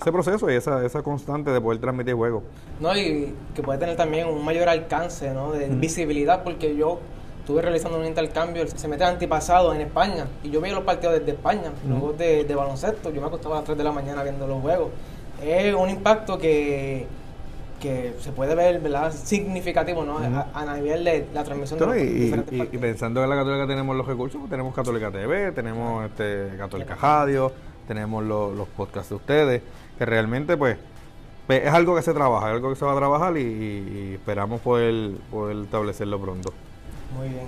ese 0.01 0.11
proceso 0.11 0.49
y 0.49 0.55
esa, 0.55 0.85
esa 0.85 1.03
constante 1.03 1.51
de 1.51 1.59
poder 1.59 1.81
transmitir 1.81 2.13
juegos. 2.13 2.43
No, 2.79 2.95
y 2.95 3.33
que 3.53 3.61
puede 3.61 3.79
tener 3.79 3.97
también 3.97 4.27
un 4.27 4.45
mayor 4.45 4.69
alcance, 4.69 5.33
¿no? 5.33 5.51
De 5.51 5.67
visibilidad, 5.67 6.43
porque 6.43 6.75
yo 6.75 6.99
estuve 7.49 7.63
realizando 7.63 7.97
un 7.97 8.05
intercambio, 8.05 8.67
se 8.67 8.87
mete 8.87 9.03
antipasado 9.03 9.73
en 9.73 9.81
España, 9.81 10.27
y 10.43 10.51
yo 10.51 10.61
veía 10.61 10.75
los 10.75 10.83
partidos 10.83 11.17
desde 11.17 11.31
España, 11.31 11.71
luego 11.87 12.13
de, 12.13 12.45
baloncesto, 12.55 13.11
yo 13.11 13.21
me 13.21 13.25
acostaba 13.25 13.55
a 13.55 13.57
las 13.59 13.65
3 13.65 13.75
de 13.75 13.83
la 13.83 13.91
mañana 13.91 14.21
viendo 14.21 14.45
los 14.45 14.61
juegos. 14.61 14.91
Es 15.43 15.73
un 15.73 15.89
impacto 15.89 16.37
que, 16.37 17.07
que 17.79 18.13
se 18.19 18.31
puede 18.33 18.53
ver, 18.53 18.79
¿verdad? 18.81 19.11
Significativo, 19.11 20.05
¿no? 20.05 20.19
a, 20.19 20.75
nivel 20.75 21.03
de 21.03 21.25
la 21.33 21.43
transmisión 21.43 21.79
de 21.79 21.85
los 21.87 21.97
y, 21.97 22.61
y, 22.71 22.77
pensando 22.77 23.23
en 23.23 23.31
la 23.31 23.35
Católica 23.37 23.65
tenemos 23.65 23.95
los 23.95 24.05
recursos, 24.05 24.37
pues 24.39 24.51
tenemos 24.51 24.75
Católica 24.75 25.09
TV, 25.09 25.51
tenemos 25.51 26.05
este 26.05 26.55
Católica 26.55 26.93
Radio, 27.01 27.51
tenemos 27.87 28.23
los, 28.23 28.55
los 28.55 28.67
podcasts 28.67 29.09
de 29.09 29.15
ustedes 29.15 29.61
que 29.97 30.05
realmente 30.05 30.55
pues, 30.55 30.77
pues 31.47 31.65
es 31.65 31.73
algo 31.73 31.95
que 31.95 32.03
se 32.03 32.13
trabaja, 32.13 32.49
es 32.49 32.53
algo 32.53 32.69
que 32.69 32.75
se 32.75 32.85
va 32.85 32.91
a 32.91 32.97
trabajar 32.97 33.35
y, 33.37 34.13
esperamos 34.13 34.61
poder, 34.61 35.13
poder 35.31 35.57
establecerlo 35.63 36.21
pronto. 36.21 36.53
Muy 37.17 37.29
bien. 37.29 37.47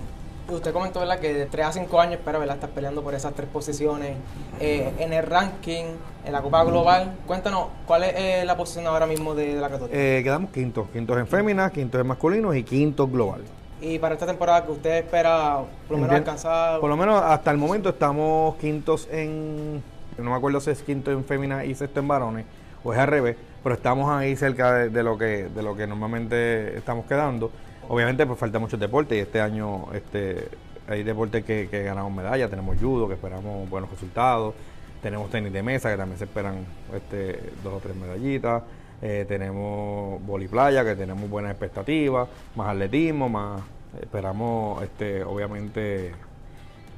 Usted 0.50 0.74
comentó 0.74 1.00
¿verdad? 1.00 1.20
que 1.20 1.34
de 1.34 1.46
3 1.46 1.66
a 1.66 1.72
5 1.72 2.02
años 2.02 2.16
espera 2.16 2.40
¿verdad? 2.40 2.56
estar 2.56 2.70
peleando 2.72 3.04
por 3.04 3.14
esas 3.14 3.34
tres 3.34 3.48
posiciones 3.48 4.18
eh, 4.60 4.92
en 5.00 5.14
el 5.14 5.26
ranking, 5.26 5.86
en 6.26 6.34
la 6.34 6.42
Copa 6.42 6.64
Global. 6.64 7.16
Cuéntanos, 7.26 7.68
¿cuál 7.86 8.04
es 8.04 8.14
eh, 8.16 8.44
la 8.46 8.58
posición 8.58 8.86
ahora 8.88 9.06
mismo 9.06 9.34
de, 9.34 9.56
la 9.56 9.70
Católica? 9.70 9.98
Eh, 9.98 10.22
quedamos 10.24 10.52
quintos, 10.52 10.90
quintos 10.92 11.18
en 11.18 11.28
féminas, 11.28 11.72
quintos 11.72 12.02
en 12.02 12.08
masculinos 12.08 12.56
y 12.56 12.64
quintos 12.64 13.10
global. 13.10 13.42
Y 13.80 13.98
para 14.00 14.16
esta 14.16 14.26
temporada 14.26 14.66
que 14.66 14.72
usted 14.72 14.98
espera 14.98 15.60
por 15.88 15.98
lo 15.98 16.02
menos 16.02 16.18
alcanzar... 16.18 16.80
Por 16.80 16.90
lo 16.90 16.98
menos 16.98 17.22
hasta 17.24 17.50
el 17.52 17.58
momento 17.58 17.90
estamos 17.90 18.56
quintos 18.58 19.08
en 19.12 19.82
no 20.18 20.32
me 20.32 20.38
acuerdo 20.38 20.60
si 20.60 20.72
es 20.72 20.82
quinto 20.82 21.12
en 21.12 21.24
féminas 21.24 21.66
y 21.66 21.76
sexto 21.76 22.00
en 22.00 22.08
varones, 22.08 22.46
o 22.84 22.94
es 22.94 23.00
al 23.00 23.08
revés, 23.08 23.36
pero 23.64 23.76
estamos 23.76 24.10
ahí 24.10 24.36
cerca 24.36 24.74
de, 24.74 25.04
lo 25.04 25.18
que 25.18 25.50
de 25.54 25.64
lo 25.64 25.76
que 25.76 25.88
normalmente 25.88 26.78
estamos 26.78 27.06
quedando. 27.06 27.52
Obviamente 27.92 28.26
pues 28.26 28.40
falta 28.40 28.58
mucho 28.58 28.78
deporte 28.78 29.18
y 29.18 29.20
este 29.20 29.42
año 29.42 29.92
este 29.92 30.48
hay 30.88 31.04
deportes 31.04 31.44
que, 31.44 31.68
que 31.70 31.84
ganamos 31.84 32.14
medallas, 32.14 32.50
tenemos 32.50 32.78
judo, 32.80 33.06
que 33.06 33.16
esperamos 33.16 33.70
buenos 33.70 33.92
resultados, 33.92 34.56
tenemos 35.02 35.30
tenis 35.30 35.52
de 35.52 35.62
mesa, 35.62 35.92
que 35.92 35.98
también 35.98 36.18
se 36.18 36.24
esperan 36.24 36.66
este, 36.96 37.52
dos 37.62 37.74
o 37.74 37.80
tres 37.80 37.94
medallitas, 37.98 38.64
eh, 39.02 39.26
tenemos 39.28 40.22
playa 40.50 40.86
que 40.86 40.96
tenemos 40.96 41.30
buenas 41.30 41.52
expectativas, 41.52 42.30
más 42.56 42.70
atletismo, 42.70 43.28
más 43.28 43.62
esperamos 44.02 44.82
este 44.84 45.26
obviamente 45.26 46.14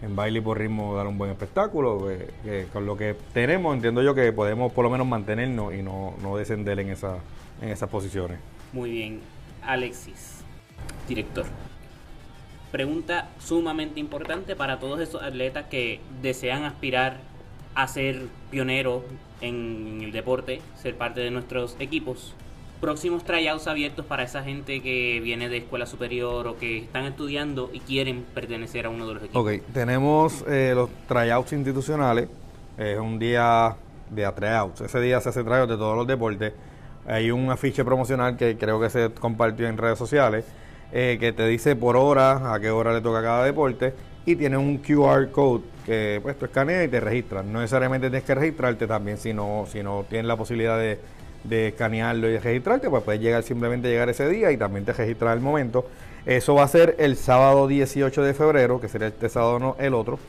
en 0.03 0.15
baile 0.15 0.39
y 0.39 0.41
por 0.43 0.59
ritmo 0.59 0.95
dar 0.95 1.07
un 1.07 1.17
buen 1.17 1.31
espectáculo. 1.31 2.07
Que, 2.43 2.67
con 2.71 2.85
lo 2.85 2.95
que 2.95 3.15
tenemos, 3.33 3.73
entiendo 3.73 4.03
yo 4.03 4.13
que 4.13 4.31
podemos 4.31 4.71
por 4.71 4.83
lo 4.83 4.91
menos 4.91 5.07
mantenernos 5.07 5.73
y 5.73 5.81
no, 5.81 6.13
no 6.21 6.37
descender 6.37 6.79
en, 6.79 6.89
esa, 6.89 7.17
en 7.63 7.69
esas 7.69 7.89
posiciones. 7.89 8.37
Muy 8.73 8.91
bien. 8.91 9.21
Alexis, 9.65 10.42
director. 11.07 11.45
Pregunta 12.71 13.29
sumamente 13.39 13.99
importante 13.99 14.55
para 14.55 14.79
todos 14.79 14.99
esos 14.99 15.21
atletas 15.21 15.65
que 15.69 15.99
desean 16.21 16.63
aspirar 16.63 17.19
a 17.75 17.87
ser 17.87 18.27
pioneros 18.49 19.03
en 19.41 20.01
el 20.01 20.11
deporte, 20.11 20.61
ser 20.75 20.95
parte 20.95 21.21
de 21.21 21.31
nuestros 21.31 21.75
equipos 21.79 22.33
próximos 22.83 23.23
tryouts 23.23 23.67
abiertos 23.67 24.05
para 24.05 24.23
esa 24.23 24.43
gente 24.43 24.81
que 24.81 25.21
viene 25.23 25.47
de 25.47 25.55
escuela 25.59 25.85
superior 25.85 26.47
o 26.47 26.57
que 26.57 26.79
están 26.79 27.05
estudiando 27.05 27.69
y 27.71 27.79
quieren 27.79 28.25
pertenecer 28.33 28.85
a 28.85 28.89
uno 28.89 29.07
de 29.07 29.13
los 29.13 29.23
equipos? 29.23 29.41
Ok, 29.41 29.63
tenemos 29.73 30.43
eh, 30.49 30.73
los 30.75 30.89
tryouts 31.07 31.53
institucionales. 31.53 32.27
Es 32.77 32.99
un 32.99 33.19
día 33.19 33.77
de 34.09 34.29
tryouts. 34.33 34.81
Ese 34.81 34.99
día 34.99 35.21
se 35.21 35.29
hace 35.29 35.45
tryouts 35.45 35.69
de 35.69 35.77
todos 35.77 35.95
los 35.95 36.05
deportes. 36.05 36.51
Hay 37.07 37.31
un 37.31 37.49
afiche 37.51 37.85
promocional 37.85 38.35
que 38.35 38.57
creo 38.57 38.81
que 38.81 38.89
se 38.89 39.11
compartió 39.11 39.69
en 39.69 39.77
redes 39.77 39.97
sociales 39.97 40.43
eh, 40.93 41.17
que 41.19 41.33
te 41.33 41.47
dice 41.47 41.75
por 41.75 41.97
hora 41.97 42.53
a 42.53 42.59
qué 42.59 42.69
hora 42.69 42.93
le 42.93 43.01
toca 43.01 43.21
cada 43.21 43.43
deporte 43.43 43.93
y 44.25 44.35
tiene 44.35 44.57
un 44.57 44.77
QR 44.77 45.31
code 45.31 45.63
que 45.85 46.19
pues 46.21 46.37
tú 46.37 46.45
escaneas 46.45 46.85
y 46.85 46.87
te 46.87 46.99
registras. 46.99 47.43
No 47.43 47.59
necesariamente 47.59 48.09
tienes 48.09 48.23
que 48.23 48.35
registrarte 48.35 48.87
también 48.87 49.17
si 49.17 49.33
no, 49.33 49.65
si 49.67 49.81
no 49.81 50.05
tienes 50.07 50.27
la 50.27 50.37
posibilidad 50.37 50.77
de 50.77 51.67
escanearlo 51.67 52.29
y 52.29 52.33
de 52.33 52.39
registrarte, 52.39 52.89
pues 52.89 53.03
puedes 53.03 53.19
llegar 53.19 53.43
simplemente 53.43 53.89
llegar 53.89 54.07
ese 54.07 54.29
día 54.29 54.51
y 54.51 54.57
también 54.57 54.85
te 54.85 54.93
registras 54.93 55.35
el 55.35 55.41
momento. 55.41 55.85
Eso 56.25 56.55
va 56.55 56.63
a 56.63 56.67
ser 56.69 56.95
el 56.99 57.17
sábado 57.17 57.67
18 57.67 58.23
de 58.23 58.33
febrero, 58.33 58.79
que 58.79 58.87
sería 58.87 59.07
este 59.07 59.27
sábado 59.27 59.59
no 59.59 59.75
el 59.77 59.93
otro, 59.93 60.19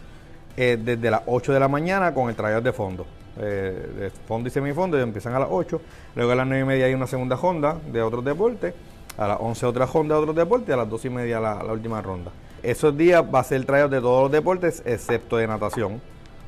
eh, 0.57 0.77
desde 0.83 1.11
las 1.11 1.22
8 1.27 1.53
de 1.53 1.61
la 1.61 1.68
mañana 1.68 2.12
con 2.14 2.29
el 2.31 2.35
trayecto 2.35 2.62
de 2.62 2.72
fondo. 2.72 3.07
Eh, 3.38 4.11
fondo 4.27 4.48
y 4.48 4.50
semifondo, 4.50 4.98
y 4.98 5.03
empiezan 5.03 5.35
a 5.35 5.38
las 5.38 5.48
8. 5.50 5.81
Luego 6.16 6.33
a 6.33 6.35
las 6.35 6.46
9 6.46 6.62
y 6.62 6.66
media 6.66 6.87
hay 6.87 6.94
una 6.94 7.07
segunda 7.07 7.37
ronda 7.37 7.77
de 7.92 8.03
otros 8.03 8.24
deportes. 8.24 8.74
A 9.16 9.29
las 9.29 9.38
11 9.40 9.66
otra 9.66 9.87
ronda 9.87 10.14
de 10.14 10.20
otros 10.20 10.37
deportes 10.37 10.68
y 10.68 10.72
a 10.72 10.77
las 10.77 10.90
2 10.90 11.05
y 11.05 11.11
media 11.11 11.40
la, 11.40 11.64
última 11.72 12.03
ronda. 12.03 12.31
Esos 12.62 12.96
días 12.96 13.22
va 13.22 13.40
a 13.40 13.44
ser 13.44 13.64
trayecto 13.64 13.94
de 13.94 14.00
todos 14.00 14.22
los 14.22 14.33
deportes 14.33 14.83
excepto 14.85 15.37
de 15.37 15.46
natación, 15.46 16.00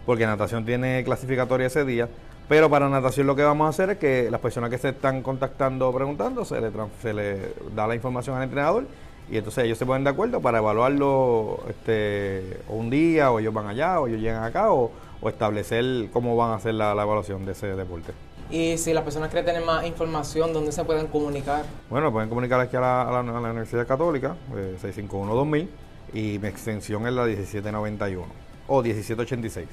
porque 0.05 0.27
natación 0.27 0.65
tiene 0.65 1.05
clasificatoria 1.05 1.67
ese 1.67 1.85
día. 1.85 2.09
Pero 2.49 2.71
para 2.71 2.89
natación 2.89 3.27
lo 3.27 3.35
que 3.35 3.43
vamos 3.43 3.67
a 3.67 3.71
hacer 3.71 3.91
es 3.91 3.99
que 3.99 4.31
las 4.31 4.41
personas 4.41 4.71
que 4.71 4.79
se 4.79 4.91
están 4.91 5.23
contactando 5.23 5.89
o 5.89 5.93
preguntando, 5.93 6.45
se 6.45 6.61
le 6.61 7.53
da 7.75 7.87
la 7.87 7.95
información 7.95 8.37
al 8.37 8.45
entrenador 8.45 8.85
y 9.31 9.39
entonces 9.39 9.65
ellos 9.65 9.79
se 9.79 9.87
ponen 9.87 10.05
de 10.05 10.11
acuerdo 10.11 10.41
para 10.41 10.59
evaluarlo 10.59 11.59
este, 11.69 12.61
un 12.69 12.91
día, 12.91 13.31
o 13.33 13.41
ellos 13.41 13.53
van 13.53 13.67
allá, 13.67 14.01
o 14.01 14.07
ellos 14.07 14.21
llegan 14.21 14.45
acá, 14.45 14.73
o, 14.73 14.91
establecer 15.27 16.09
cómo 16.13 16.37
van 16.37 16.53
a 16.53 16.55
hacer 16.55 16.75
la, 16.75 16.93
evaluación 16.93 17.45
de 17.45 17.51
ese 17.51 17.75
deporte. 17.75 18.13
Y 18.51 18.79
si 18.79 18.93
las 18.93 19.03
personas 19.03 19.29
quieren 19.31 19.45
tener 19.45 19.65
más 19.65 19.85
información, 19.87 20.53
¿dónde 20.53 20.71
se 20.71 20.85
pueden 20.85 21.09
comunicar? 21.09 21.65
Bueno, 21.91 22.13
pueden 22.13 22.29
comunicar 22.29 22.61
aquí 22.61 22.77
a 22.77 22.81
la, 22.81 23.03
a 23.03 23.11
la- 23.11 23.19
a 23.39 23.41
la 23.41 23.51
Universidad 23.51 23.87
Católica, 23.87 24.37
eh, 24.55 24.77
651-2000, 24.81 25.69
y 26.13 26.39
mi 26.39 26.47
extensión 26.49 27.07
es 27.07 27.13
la 27.13 27.25
1791 27.25 28.27
o 28.69 28.83
1786. 28.83 29.67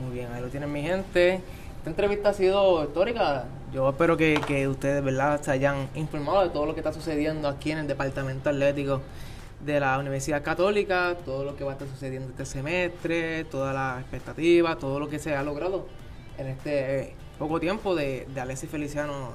Muy 0.00 0.12
bien, 0.14 0.28
ahí 0.32 0.40
lo 0.40 0.48
tienen 0.48 0.72
mi 0.72 0.82
gente. 0.82 1.40
Esta 1.78 1.90
entrevista 1.90 2.28
ha 2.28 2.32
sido 2.34 2.84
histórica. 2.84 3.44
Yo 3.72 3.88
espero 3.90 4.16
que, 4.16 4.40
que 4.46 4.68
ustedes, 4.68 5.02
¿verdad?, 5.02 5.40
se 5.42 5.50
hayan 5.50 5.88
informado 5.96 6.42
de 6.42 6.50
todo 6.50 6.64
lo 6.66 6.74
que 6.74 6.80
está 6.80 6.92
sucediendo 6.92 7.48
aquí 7.48 7.72
en 7.72 7.78
el 7.78 7.86
Departamento 7.88 8.50
Atlético 8.50 9.00
de 9.64 9.80
la 9.80 9.98
Universidad 9.98 10.42
Católica, 10.42 11.16
todo 11.24 11.42
lo 11.44 11.56
que 11.56 11.64
va 11.64 11.70
a 11.70 11.74
estar 11.74 11.88
sucediendo 11.88 12.28
este 12.30 12.44
semestre, 12.46 13.44
todas 13.44 13.74
las 13.74 14.00
expectativas, 14.00 14.78
todo 14.78 15.00
lo 15.00 15.08
que 15.08 15.18
se 15.18 15.34
ha 15.34 15.42
logrado 15.42 15.86
en 16.38 16.46
este 16.48 17.00
eh, 17.00 17.14
poco 17.38 17.60
tiempo 17.60 17.94
de, 17.94 18.26
de 18.32 18.40
Alexis 18.40 18.70
Feliciano 18.70 19.34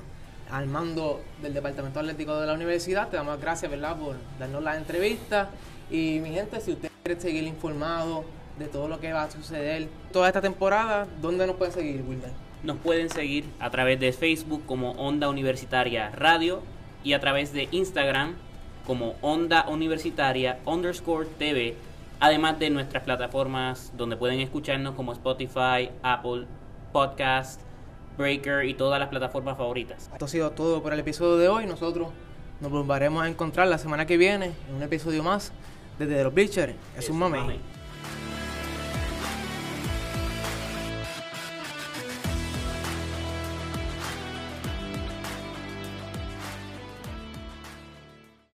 al 0.51 0.67
mando 0.67 1.21
del 1.41 1.53
Departamento 1.53 1.99
Atlético 1.99 2.39
de 2.39 2.47
la 2.47 2.53
Universidad. 2.53 3.09
Te 3.09 3.17
damos 3.17 3.33
las 3.33 3.41
gracias, 3.41 3.69
¿verdad?, 3.69 3.97
por 3.97 4.15
darnos 4.39 4.63
la 4.63 4.77
entrevista. 4.77 5.49
Y 5.89 6.19
mi 6.21 6.31
gente, 6.31 6.59
si 6.61 6.71
usted 6.71 6.89
quiere 7.03 7.19
seguir 7.19 7.43
informado 7.43 8.25
de 8.57 8.67
todo 8.67 8.87
lo 8.87 8.99
que 8.99 9.13
va 9.13 9.23
a 9.23 9.31
suceder 9.31 9.87
toda 10.11 10.27
esta 10.27 10.41
temporada, 10.41 11.07
¿dónde 11.21 11.45
nos 11.47 11.55
puede 11.55 11.71
seguir, 11.71 12.03
Wilmer? 12.07 12.31
Nos 12.63 12.77
pueden 12.77 13.09
seguir 13.09 13.45
a 13.59 13.69
través 13.69 13.99
de 13.99 14.11
Facebook 14.11 14.63
como 14.65 14.91
Onda 14.93 15.29
Universitaria 15.29 16.09
Radio 16.09 16.61
y 17.03 17.13
a 17.13 17.19
través 17.19 17.53
de 17.53 17.67
Instagram 17.71 18.35
como 18.85 19.15
Onda 19.21 19.67
Universitaria 19.69 20.59
underscore 20.65 21.27
TV, 21.37 21.75
además 22.19 22.57
de 22.57 22.69
nuestras 22.69 23.03
plataformas 23.03 23.93
donde 23.95 24.17
pueden 24.17 24.39
escucharnos 24.39 24.95
como 24.95 25.13
Spotify, 25.13 25.91
Apple 26.01 26.47
Podcast, 26.91 27.61
Breaker 28.17 28.65
y 28.65 28.73
todas 28.73 28.99
las 28.99 29.09
plataformas 29.09 29.57
favoritas. 29.57 30.09
Esto 30.11 30.25
ha 30.25 30.27
sido 30.27 30.51
todo 30.51 30.81
por 30.81 30.93
el 30.93 30.99
episodio 30.99 31.37
de 31.37 31.47
hoy. 31.47 31.65
Nosotros 31.65 32.09
nos 32.59 32.71
volveremos 32.71 33.23
a 33.23 33.27
encontrar 33.29 33.67
la 33.67 33.77
semana 33.77 34.05
que 34.05 34.17
viene 34.17 34.53
en 34.69 34.75
un 34.75 34.83
episodio 34.83 35.23
más 35.23 35.51
desde 35.99 36.23
los 36.23 36.33
Bleachers. 36.33 36.73
Es 36.97 37.09
un 37.09 37.19
mame. 37.19 37.39
Mame. 37.39 37.76